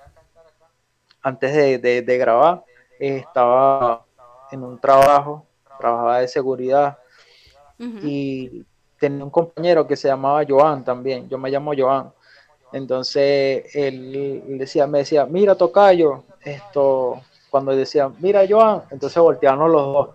[1.20, 2.64] antes de, grabar,
[2.98, 4.06] estaba
[4.50, 5.44] en un trabajo,
[5.78, 6.96] trabajaba de seguridad
[7.78, 8.64] y
[8.98, 12.10] tenía un compañero que se llamaba Joan también, yo me llamo Joan.
[12.72, 19.82] Entonces él decía, me decía, mira Tocayo, esto, cuando decía, mira Joan, entonces voltearon los
[19.92, 20.08] dos.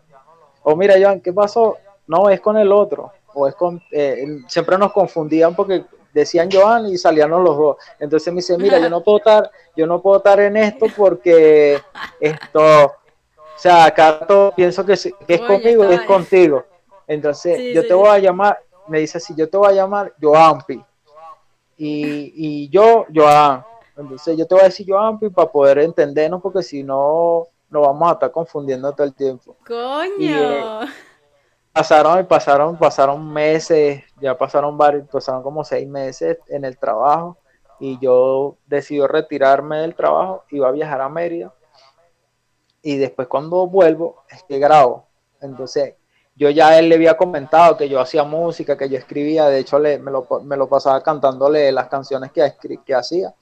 [0.63, 1.77] O mira Joan, ¿qué pasó?
[2.07, 3.11] No, es con el otro.
[3.35, 7.77] O es con, eh, siempre nos confundían porque decían Joan y salían los dos.
[7.99, 11.79] Entonces me dice, mira, yo no puedo estar, yo no puedo estar en esto porque
[12.19, 16.65] esto, o sea, acá todo pienso que, es conmigo y es contigo.
[17.07, 20.83] Entonces yo te voy a llamar, me dice así, yo te voy a llamar Joanpi.
[21.77, 23.63] Y, y yo, Joan.
[23.97, 28.09] Entonces yo te voy a decir Joanpi para poder entendernos porque si no, nos vamos
[28.09, 29.55] a estar confundiendo todo el tiempo.
[29.65, 30.81] Coño.
[31.73, 37.37] Pasaron y pasaron, pasaron meses, ya pasaron varios, pasaron como seis meses en el trabajo
[37.79, 41.53] y yo decidí retirarme del trabajo, iba a viajar a Mérida
[42.81, 45.07] y después cuando vuelvo es que grabo.
[45.39, 45.95] Entonces
[46.35, 49.79] yo ya él le había comentado que yo hacía música, que yo escribía, de hecho
[49.79, 52.53] le, me, lo, me lo pasaba cantándole las canciones que,
[52.85, 53.33] que hacía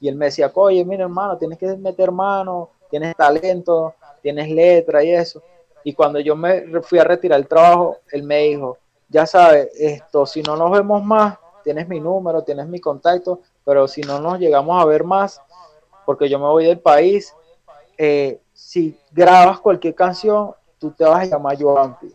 [0.00, 5.04] y él me decía, oye, mira hermano, tienes que meter mano, tienes talento, tienes letra
[5.04, 5.42] y eso.
[5.84, 8.78] Y cuando yo me fui a retirar el trabajo, él me dijo,
[9.08, 13.88] ya sabes, esto, si no nos vemos más, tienes mi número, tienes mi contacto, pero
[13.88, 15.40] si no nos llegamos a ver más,
[16.06, 17.34] porque yo me voy del país,
[17.98, 22.12] eh, si grabas cualquier canción, tú te vas a llamar Joampi.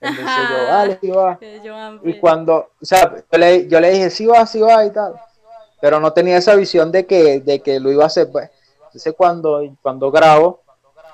[0.00, 1.38] Entonces yo, dale, sí va.
[2.02, 5.14] Y cuando, o sea, yo le, yo le dije, sí va, sí va y tal.
[5.80, 8.30] Pero no tenía esa visión de que, de que lo iba a hacer.
[8.30, 8.50] Pues.
[8.86, 10.60] Entonces cuando, cuando grabo,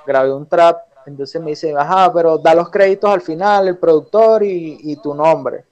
[0.07, 4.43] grabé un trap entonces me dice, ajá, pero da los créditos al final, el productor
[4.43, 5.65] y, tu nombre.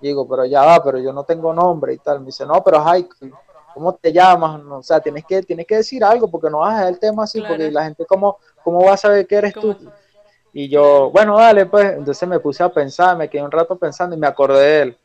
[0.00, 2.20] digo, pero ya va, pero yo no tengo nombre y tal.
[2.20, 3.08] Me dice, no, pero ay,
[3.74, 4.60] ¿cómo te llamas?
[4.64, 7.24] o sea, tienes que, tienes que decir algo porque no vas a dejar el tema
[7.24, 9.74] así, porque la gente, ¿cómo, ¿cómo va a saber que eres tú?
[10.52, 11.96] Y yo, bueno, dale, pues.
[11.96, 14.98] Entonces me puse a pensar, me quedé un rato pensando y me acordé de él.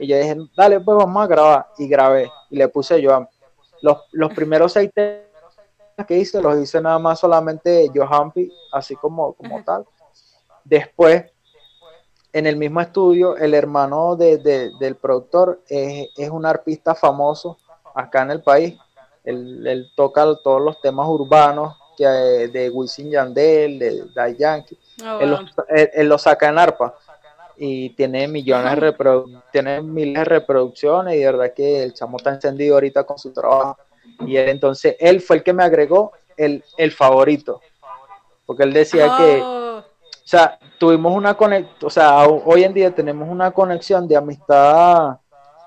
[0.00, 1.66] Y yo dije, dale, pues vamos a grabar.
[1.78, 2.30] Y grabé.
[2.50, 3.28] Y le puse yo
[3.82, 5.29] los, los primeros seis temas
[6.06, 9.84] que hice, los hice nada más solamente Johampi, así como, como tal.
[10.64, 11.24] Después,
[12.32, 14.38] en el mismo estudio, el hermano de,
[14.78, 17.58] del productor es, es, un artista famoso
[17.94, 18.78] acá en el país.
[19.24, 24.78] Él, toca todos los temas urbanos que, de Wisin Yandel, de Dai Yankee.
[25.04, 25.18] Oh,
[25.68, 26.94] él, lo saca en arpa
[27.56, 28.94] y tiene millones de
[29.52, 33.32] tiene miles de reproducciones y de verdad que el chamo está encendido ahorita con su
[33.32, 33.76] trabajo.
[34.26, 37.60] Y él entonces, él fue el que me agregó el, el favorito.
[38.46, 39.78] Porque él decía que, oh.
[39.78, 39.84] o
[40.24, 45.18] sea, tuvimos una conexión, o sea, hoy en día tenemos una conexión de amistad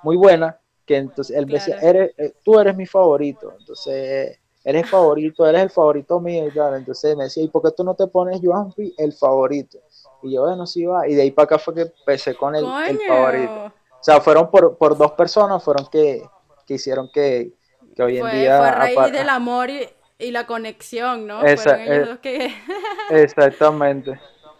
[0.01, 5.45] muy buena, que entonces él decía, eres, eh, tú eres mi favorito, entonces eres favorito,
[5.45, 6.75] eres el favorito mío y tal.
[6.75, 9.79] Entonces me decía, ¿y por qué tú no te pones Johanpi el favorito?
[10.21, 11.07] Y yo, bueno, sí va.
[11.07, 13.65] Y de ahí para acá fue que empecé con el, el favorito.
[13.65, 16.23] O sea, fueron por, por dos personas, fueron que,
[16.65, 17.53] que hicieron que,
[17.95, 18.57] que hoy en día...
[18.57, 21.41] Fue a raíz del amor y, la conexión, ¿no?
[21.41, 22.53] Fueron que...
[23.09, 24.19] Exactamente.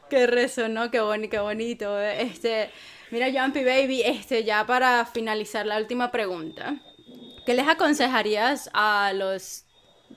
[0.09, 1.99] que resonó, qué bonito, qué bonito.
[1.99, 2.69] Este,
[3.11, 6.75] mira, Jumpy Baby, este, ya para finalizar la última pregunta.
[7.45, 9.65] ¿Qué les aconsejarías a los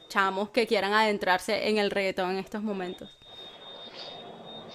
[0.08, 3.10] chamos que quieran adentrarse en el reggaetón en estos momentos?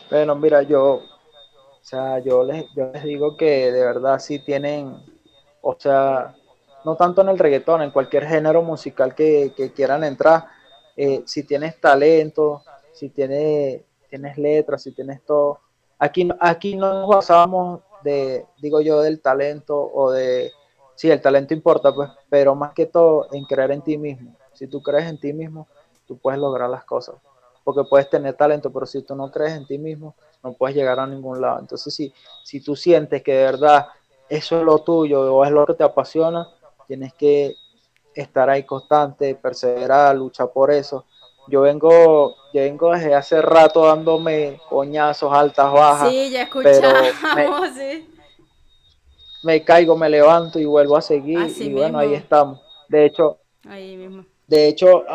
[0.09, 4.97] Bueno, mira, yo, o sea, yo les, yo les digo que de verdad sí tienen,
[5.61, 6.35] o sea,
[6.84, 10.47] no tanto en el reggaetón, en cualquier género musical que, quieran entrar,
[10.95, 15.59] eh, si tienes talento, si tienes, tienes letras, si tienes todo.
[15.99, 20.51] Aquí, aquí no nos basamos de, digo yo, del talento o de,
[20.95, 24.36] sí, el talento importa, pues, pero más que todo en creer en ti mismo.
[24.53, 25.67] Si tú crees en ti mismo,
[26.08, 27.16] tú puedes lograr las cosas.
[27.63, 30.99] Porque puedes tener talento, pero si tú no crees en ti mismo, no puedes llegar
[30.99, 31.59] a ningún lado.
[31.59, 32.12] Entonces, si,
[32.43, 33.87] si tú sientes que de verdad
[34.28, 36.47] eso es lo tuyo o es lo que te apasiona,
[36.92, 37.55] tienes que
[38.13, 41.05] estar ahí constante, perseverar, luchar por eso.
[41.47, 46.09] Yo vengo, yo vengo desde hace rato dándome coñazos, altas, bajas.
[46.09, 48.05] Sí, ya escuchamos, me,
[49.43, 51.39] me caigo, me levanto y vuelvo a seguir.
[51.58, 52.59] y bueno, ahí estamos.
[52.89, 53.38] De hecho,
[54.47, 55.05] de hecho,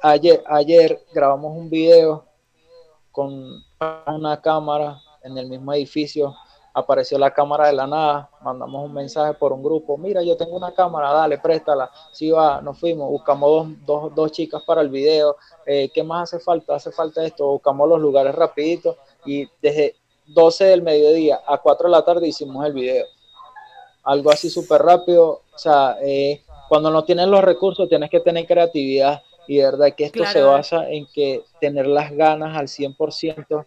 [0.00, 2.26] ayer, ayer grabamos un video
[3.10, 3.60] con
[4.06, 6.36] una cámara en el mismo edificio
[6.78, 10.56] apareció la cámara de la nada, mandamos un mensaje por un grupo, mira, yo tengo
[10.56, 15.36] una cámara, dale, préstala, sí va, nos fuimos, buscamos dos, dos, chicas para el video,
[15.66, 16.76] eh, ¿qué más hace falta?
[16.76, 19.96] Hace falta esto, buscamos los lugares rapidito y desde
[20.26, 23.06] 12 del mediodía a 4 de la tarde hicimos el video.
[24.04, 28.46] Algo así súper rápido, o sea, eh, cuando no tienes los recursos tienes que tener
[28.46, 33.66] creatividad y de verdad que esto se basa en que tener las ganas al 100%,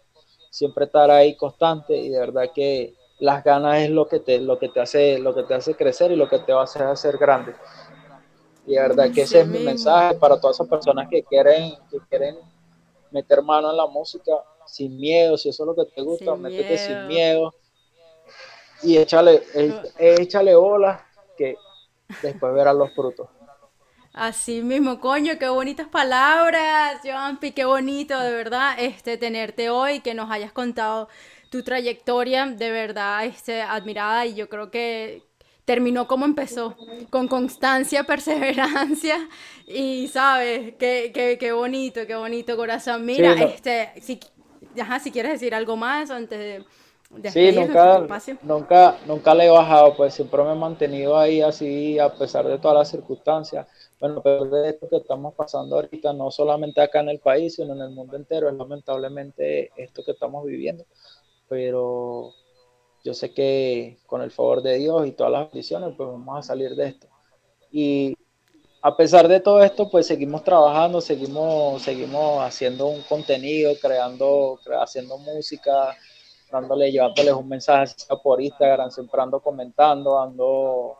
[0.51, 4.57] siempre estar ahí constante y de verdad que las ganas es lo que te, lo
[4.57, 6.81] que te hace, lo que te hace crecer y lo que te va a hacer
[6.81, 7.53] hacer grande.
[8.65, 11.99] Y de verdad que ese es mi mensaje para todas esas personas que quieren, que
[12.09, 12.37] quieren
[13.11, 14.31] meter mano en la música
[14.65, 17.53] sin miedo, si eso es lo que te gusta, métete sin miedo
[18.81, 19.43] y échale,
[19.99, 21.05] échale bola,
[21.37, 21.57] que
[22.23, 23.29] después verás los frutos.
[24.13, 30.15] Así mismo, coño, qué bonitas palabras, Joampi, qué bonito, de verdad, este, tenerte hoy, que
[30.15, 31.07] nos hayas contado
[31.51, 35.21] tu trayectoria, de verdad, este, admirada, y yo creo que
[35.65, 36.77] terminó como empezó,
[37.09, 39.17] con constancia, perseverancia,
[39.67, 43.05] y sabes, qué, qué, qué bonito, qué bonito, corazón.
[43.05, 44.17] Mira, este, si,
[45.03, 46.65] si quieres decir algo más antes de
[47.29, 48.07] Sí, nunca,
[48.41, 52.57] nunca, nunca le he bajado, pues siempre me he mantenido ahí así a pesar de
[52.57, 53.67] todas las circunstancias.
[53.99, 57.73] Bueno, pero de esto que estamos pasando ahorita, no solamente acá en el país, sino
[57.73, 60.85] en el mundo entero, es lamentablemente esto que estamos viviendo.
[61.51, 62.33] Pero
[63.03, 66.41] yo sé que con el favor de Dios y todas las bendiciones, pues vamos a
[66.41, 67.07] salir de esto.
[67.69, 68.15] Y
[68.81, 75.17] a pesar de todo esto, pues seguimos trabajando, seguimos, seguimos haciendo un contenido, creando, haciendo
[75.17, 75.93] música,
[76.49, 80.95] dándole, llevándoles un mensaje por Instagram, siempre ando comentando, ando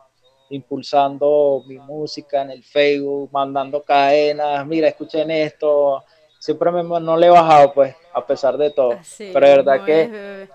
[0.50, 6.04] impulsando mi música en el Facebook, mandando cadenas, mira, escuchen esto,
[6.42, 8.98] siempre me, no le he bajado, pues, a pesar de todo.
[9.16, 10.48] Pero es verdad que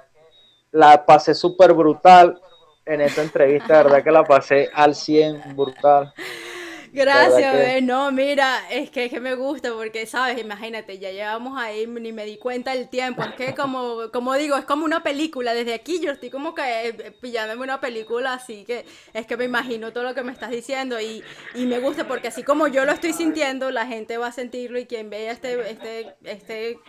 [0.72, 2.42] la pasé súper brutal
[2.86, 6.14] en esa entrevista, verdad que la pasé al 100 brutal.
[6.94, 11.86] Gracias, no, mira, es que, es que me gusta porque, sabes, imagínate, ya llevamos ahí,
[11.86, 15.54] ni me di cuenta del tiempo, es que como, como digo, es como una película,
[15.54, 19.46] desde aquí yo estoy como que eh, pillándome una película, así que es que me
[19.46, 21.24] imagino todo lo que me estás diciendo y,
[21.56, 24.80] y me gusta porque así como yo lo estoy sintiendo, la gente va a sentirlo
[24.80, 26.80] y quien vea este, este, este,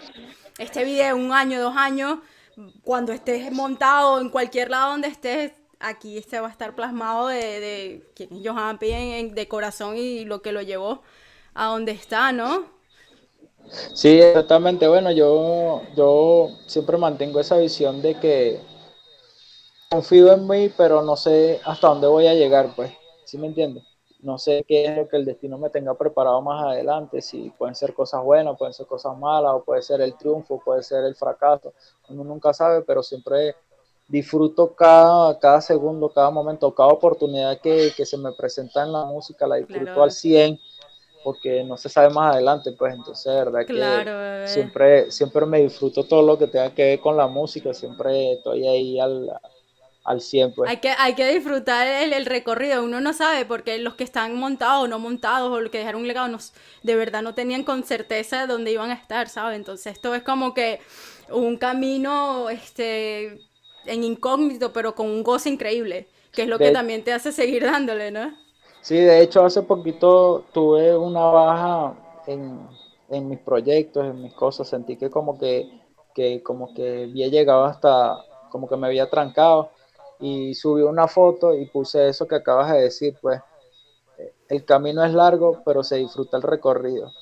[0.59, 2.19] este video un año, dos años,
[2.83, 7.61] cuando estés montado en cualquier lado donde estés, aquí este va a estar plasmado de,
[7.61, 9.31] de quién es Johan P.
[9.33, 11.03] de corazón y lo que lo llevó
[11.55, 12.67] a donde está, ¿no?
[13.95, 14.89] Sí, exactamente.
[14.89, 18.61] Bueno, yo, yo siempre mantengo esa visión de que
[19.91, 22.93] confío en mí, pero no sé hasta dónde voy a llegar, pues.
[23.25, 23.85] ¿Sí me entiendes?
[24.21, 27.75] No sé qué es lo que el destino me tenga preparado más adelante, si pueden
[27.75, 31.15] ser cosas buenas, pueden ser cosas malas, o puede ser el triunfo, puede ser el
[31.15, 31.73] fracaso.
[32.09, 33.55] Uno nunca sabe, pero siempre
[34.09, 39.47] disfruto cada, cada segundo, cada momento, cada oportunidad que, se me presenta en la música,
[39.47, 40.59] la disfruto al 100
[41.23, 46.23] porque no se sabe más adelante, pues entonces, verdad que siempre, siempre me disfruto todo
[46.23, 49.31] lo que tenga que ver con la música, siempre estoy ahí al,
[50.05, 50.71] al 100, pues.
[50.71, 54.85] Hay que, hay que disfrutar el, recorrido, uno no sabe, porque los que están montados
[54.85, 56.39] o no montados, o los que dejaron un legado,
[56.83, 59.57] de verdad no tenían con certeza dónde iban a estar, ¿sabes?
[59.57, 60.81] Entonces esto es como que
[61.31, 63.48] un camino, este
[63.89, 67.65] en incógnito, pero con un goce increíble, que es lo que también te hace seguir
[67.65, 68.33] dándole, ¿no?
[68.81, 71.95] Sí, de hecho hace poquito tuve una baja
[72.27, 72.61] en,
[73.11, 75.69] en mis proyectos, en mis cosas, sentí que como que,
[76.15, 79.71] que como que había llegado hasta, como que me había trancado
[80.21, 83.41] y subí una foto y puse eso que acabas de decir, pues
[84.49, 87.13] el camino es largo, pero se disfruta el recorrido.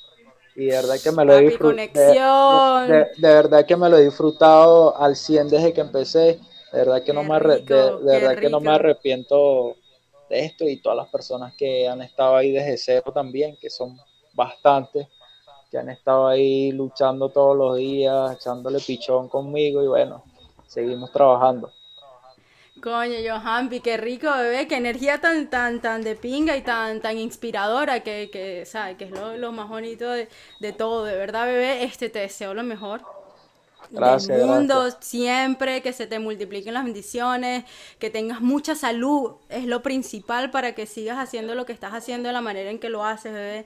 [0.55, 2.81] Y de verdad que me lo he disfrutado.
[2.87, 6.41] De, de, verdad que me lo he disfrutado al 100 desde que empecé.
[6.77, 9.77] De verdad que, no me, de, verdad que no me arrepiento
[10.29, 13.99] de esto y todas las personas que han estado ahí desde cero también, que son
[14.35, 15.09] bastantes,
[15.71, 20.23] que han estado ahí luchando todos los días, echándole pichón conmigo y bueno,
[20.67, 21.73] seguimos trabajando.
[22.83, 27.17] Coño, Johampi, qué rico, bebé, qué energía tan, tan, tan de pinga y tan, tan
[27.17, 28.99] inspiradora, que, que, ¿sabes?
[28.99, 30.29] que es lo, más bonito de,
[30.61, 33.01] de, todo, de verdad, bebé, este, te deseo lo mejor,
[33.91, 37.65] Gracias, del mundo siempre, que se te multipliquen las bendiciones,
[37.99, 42.29] que tengas mucha salud, es lo principal para que sigas haciendo lo que estás haciendo
[42.29, 43.65] de la manera en que lo haces, bebé.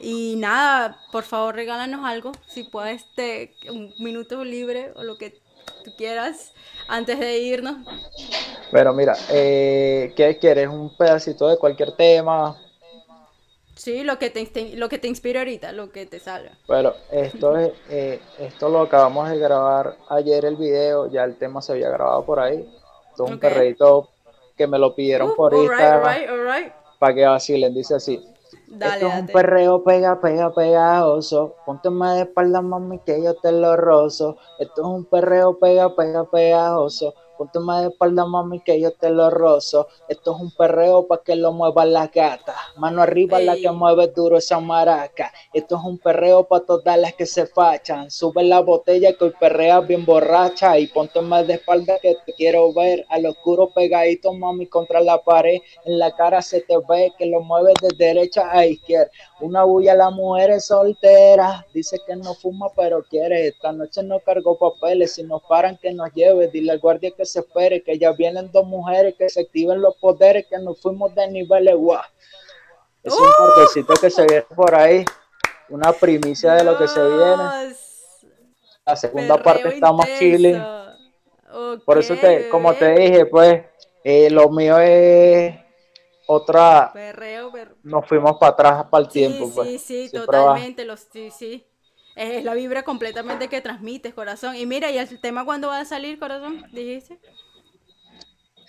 [0.00, 5.40] Y nada, por favor regálanos algo, si puedes, te, un minuto libre o lo que
[5.84, 6.52] tú quieras
[6.88, 7.76] antes de irnos.
[8.70, 10.68] Pero mira, eh, ¿qué quieres?
[10.68, 12.56] ¿Un pedacito de cualquier tema?
[13.78, 16.50] Sí, lo que te, lo que te inspira ahorita, lo que te salga.
[16.66, 21.62] Bueno, esto es, eh, esto lo acabamos de grabar ayer el video, ya el tema
[21.62, 22.68] se había grabado por ahí.
[23.10, 24.08] Esto es un perrito
[24.56, 28.20] que me lo pidieron uh, por Instagram para que vacilen, dice así.
[28.80, 31.54] esto es un perreo pega, pega, pegajoso.
[31.64, 34.36] Ponte más de espalda, mami, que yo te lo rozo.
[34.58, 37.14] Esto es un perreo pega, pega, pegajoso.
[37.38, 39.86] Ponte más de espalda, mami, que yo te lo rozo.
[40.08, 42.56] Esto es un perreo para que lo mueva la gata.
[42.76, 45.32] Mano arriba la que mueve duro esa maraca.
[45.52, 48.10] Esto es un perreo para todas las que se fachan.
[48.10, 50.76] Sube la botella que hoy perrea bien borracha.
[50.80, 53.06] Y ponte más de espalda que te quiero ver.
[53.08, 55.58] Al oscuro pegadito, mami, contra la pared.
[55.84, 59.12] En la cara se te ve que lo mueves de derecha a izquierda.
[59.40, 61.64] Una bulla la mujer es soltera.
[61.72, 63.46] Dice que no fuma, pero quiere.
[63.46, 65.12] Esta noche no cargó papeles.
[65.12, 66.48] Si nos paran, que nos lleve.
[66.48, 69.96] Dile al guardia que se espere, que ya vienen dos mujeres, que se activen los
[69.96, 72.02] poderes, que nos fuimos de niveles, guau.
[73.02, 75.04] Es un cortecito que se viene por ahí,
[75.68, 77.74] una primicia de lo que se viene.
[78.84, 80.62] La segunda parte está más chilling.
[81.84, 83.62] Por eso, te, como te dije, pues,
[84.02, 85.54] eh, lo mío es
[86.26, 86.90] otra.
[86.92, 87.50] Perreo,
[87.82, 89.50] Nos fuimos para atrás para el tiempo.
[89.54, 89.68] pues.
[89.82, 90.84] Sí, sí, totalmente.
[90.84, 91.67] Los, sí, sí.
[92.18, 94.56] Es la vibra completamente que transmites, corazón.
[94.56, 96.64] Y mira, ¿y el tema cuándo va a salir, corazón?
[96.72, 97.20] ¿Dijiste?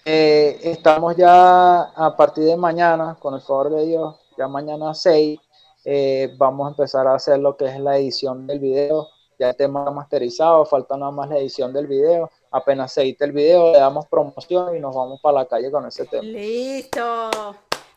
[0.06, 5.40] Eh, estamos ya a partir de mañana, con el favor de Dios, ya mañana 6,
[5.86, 9.10] eh, vamos a empezar a hacer lo que es la edición del video.
[9.38, 13.32] Ya el tema masterizado, falta nada más la edición del video apenas se edite el
[13.32, 16.24] video, le damos promoción y nos vamos para la calle con ese tema.
[16.24, 17.30] Listo.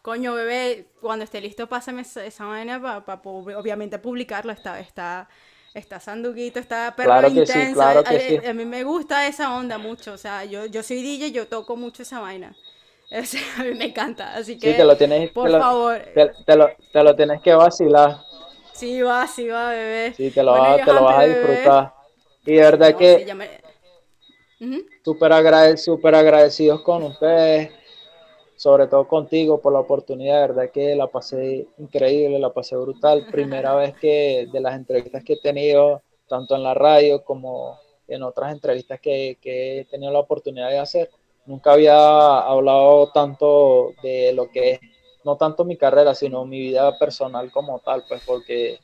[0.03, 4.53] Coño, bebé, cuando esté listo, pásame esa, manera para obviamente publicarlo.
[4.53, 5.29] Está, está,
[5.75, 8.47] está sanduguito, está perro claro que Sí, claro que a, sí.
[8.47, 10.13] a, mí me gusta esa onda mucho.
[10.13, 12.57] O sea, yo, yo soy DJ, yo toco mucho esa vaina.
[13.59, 14.35] a mí me encanta.
[14.35, 16.01] Así que, sí, te lo tienes, por favor.
[16.15, 18.17] Te, lo, te, lo, tienes que vacilar.
[18.73, 20.15] Sí, va, sí, va, bebé.
[20.17, 21.95] Sí, te lo, vas, te lo vas a disfrutar.
[22.45, 23.27] Y de verdad que
[25.05, 25.33] Súper
[26.15, 27.71] agradecidos con ustedes,
[28.63, 33.27] sobre todo contigo por la oportunidad, de verdad que la pasé increíble, la pasé brutal.
[33.33, 37.77] Primera vez que de las entrevistas que he tenido, tanto en la radio como
[38.07, 41.11] en otras entrevistas que, que he tenido la oportunidad de hacer,
[41.45, 44.81] nunca había hablado tanto de lo que es,
[45.25, 48.79] no tanto mi carrera, sino mi vida personal como tal, pues porque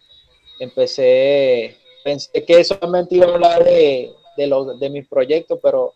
[0.59, 5.93] empecé, pensé que solamente iba a hablar de, de, los, de mis proyectos, pero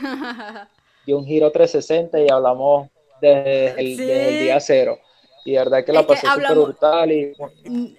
[1.06, 2.88] dio un giro 360 y hablamos
[3.20, 4.98] desde el, día cero.
[5.44, 7.32] Y de verdad que la pasé súper brutal y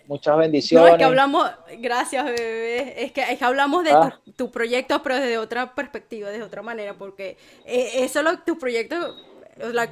[0.05, 0.89] muchas bendiciones.
[0.89, 1.49] No, es que hablamos,
[1.79, 4.19] gracias bebé, es que, es que hablamos de ah.
[4.25, 8.57] tus tu proyectos, pero desde otra perspectiva, desde otra manera, porque eh, eso lo, tus
[8.57, 9.15] proyectos,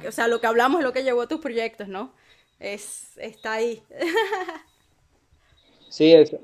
[0.06, 2.12] o sea, lo que hablamos es lo que llevó a tus proyectos, ¿no?
[2.60, 3.82] Es, está ahí.
[5.88, 6.36] sí, es,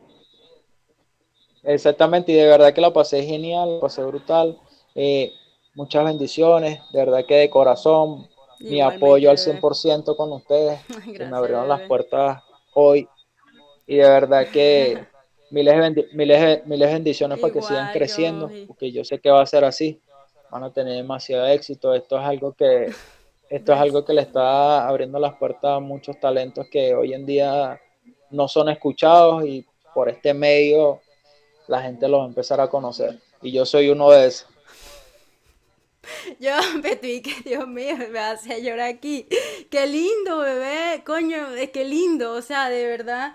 [1.67, 4.57] Exactamente, y de verdad que la pasé genial, la pasé brutal.
[4.95, 5.33] Eh,
[5.75, 8.29] muchas bendiciones, de verdad que de corazón,
[8.61, 12.43] mi apoyo al 100% con ustedes, que me abrieron las puertas
[12.75, 13.09] hoy.
[13.87, 15.07] Y de verdad que
[15.51, 19.47] miles de, miles, miles bendiciones para que sigan creciendo, porque yo sé que va a
[19.47, 20.01] ser así.
[20.51, 21.93] Van a tener demasiado éxito.
[21.95, 22.93] Esto es algo que
[23.51, 27.27] esto es algo que le está abriendo las puertas a muchos talentos que hoy en
[27.27, 27.81] día
[28.31, 29.65] no son escuchados y
[29.95, 31.01] por este medio
[31.69, 33.19] la gente los va a empezar a conocer.
[33.43, 34.49] Y yo soy uno de esos.
[36.41, 36.53] Yo,
[36.83, 39.27] Betty, que Dios mío, me hace llorar aquí.
[39.71, 43.35] Qué lindo, bebé, coño, es que lindo, o sea, de verdad.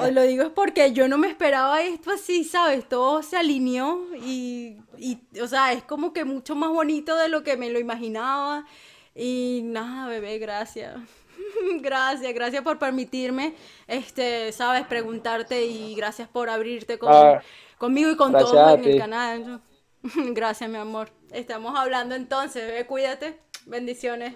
[0.00, 2.88] Os lo digo es porque yo no me esperaba esto así, ¿sabes?
[2.88, 7.42] Todo se alineó y, y, o sea, es como que mucho más bonito de lo
[7.42, 8.66] que me lo imaginaba.
[9.14, 10.96] Y nada, bebé, gracias.
[11.80, 13.54] Gracias, gracias por permitirme,
[13.86, 17.42] este, sabes, preguntarte y gracias por abrirte con, ah,
[17.78, 19.60] conmigo y con todos en el canal.
[20.34, 21.10] Gracias, mi amor.
[21.32, 23.38] Estamos hablando entonces, cuídate.
[23.66, 24.34] Bendiciones.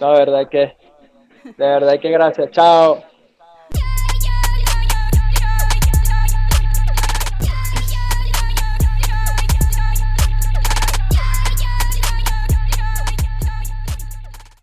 [0.00, 0.76] La verdad que,
[1.44, 2.50] de verdad que gracias.
[2.52, 3.02] Chao.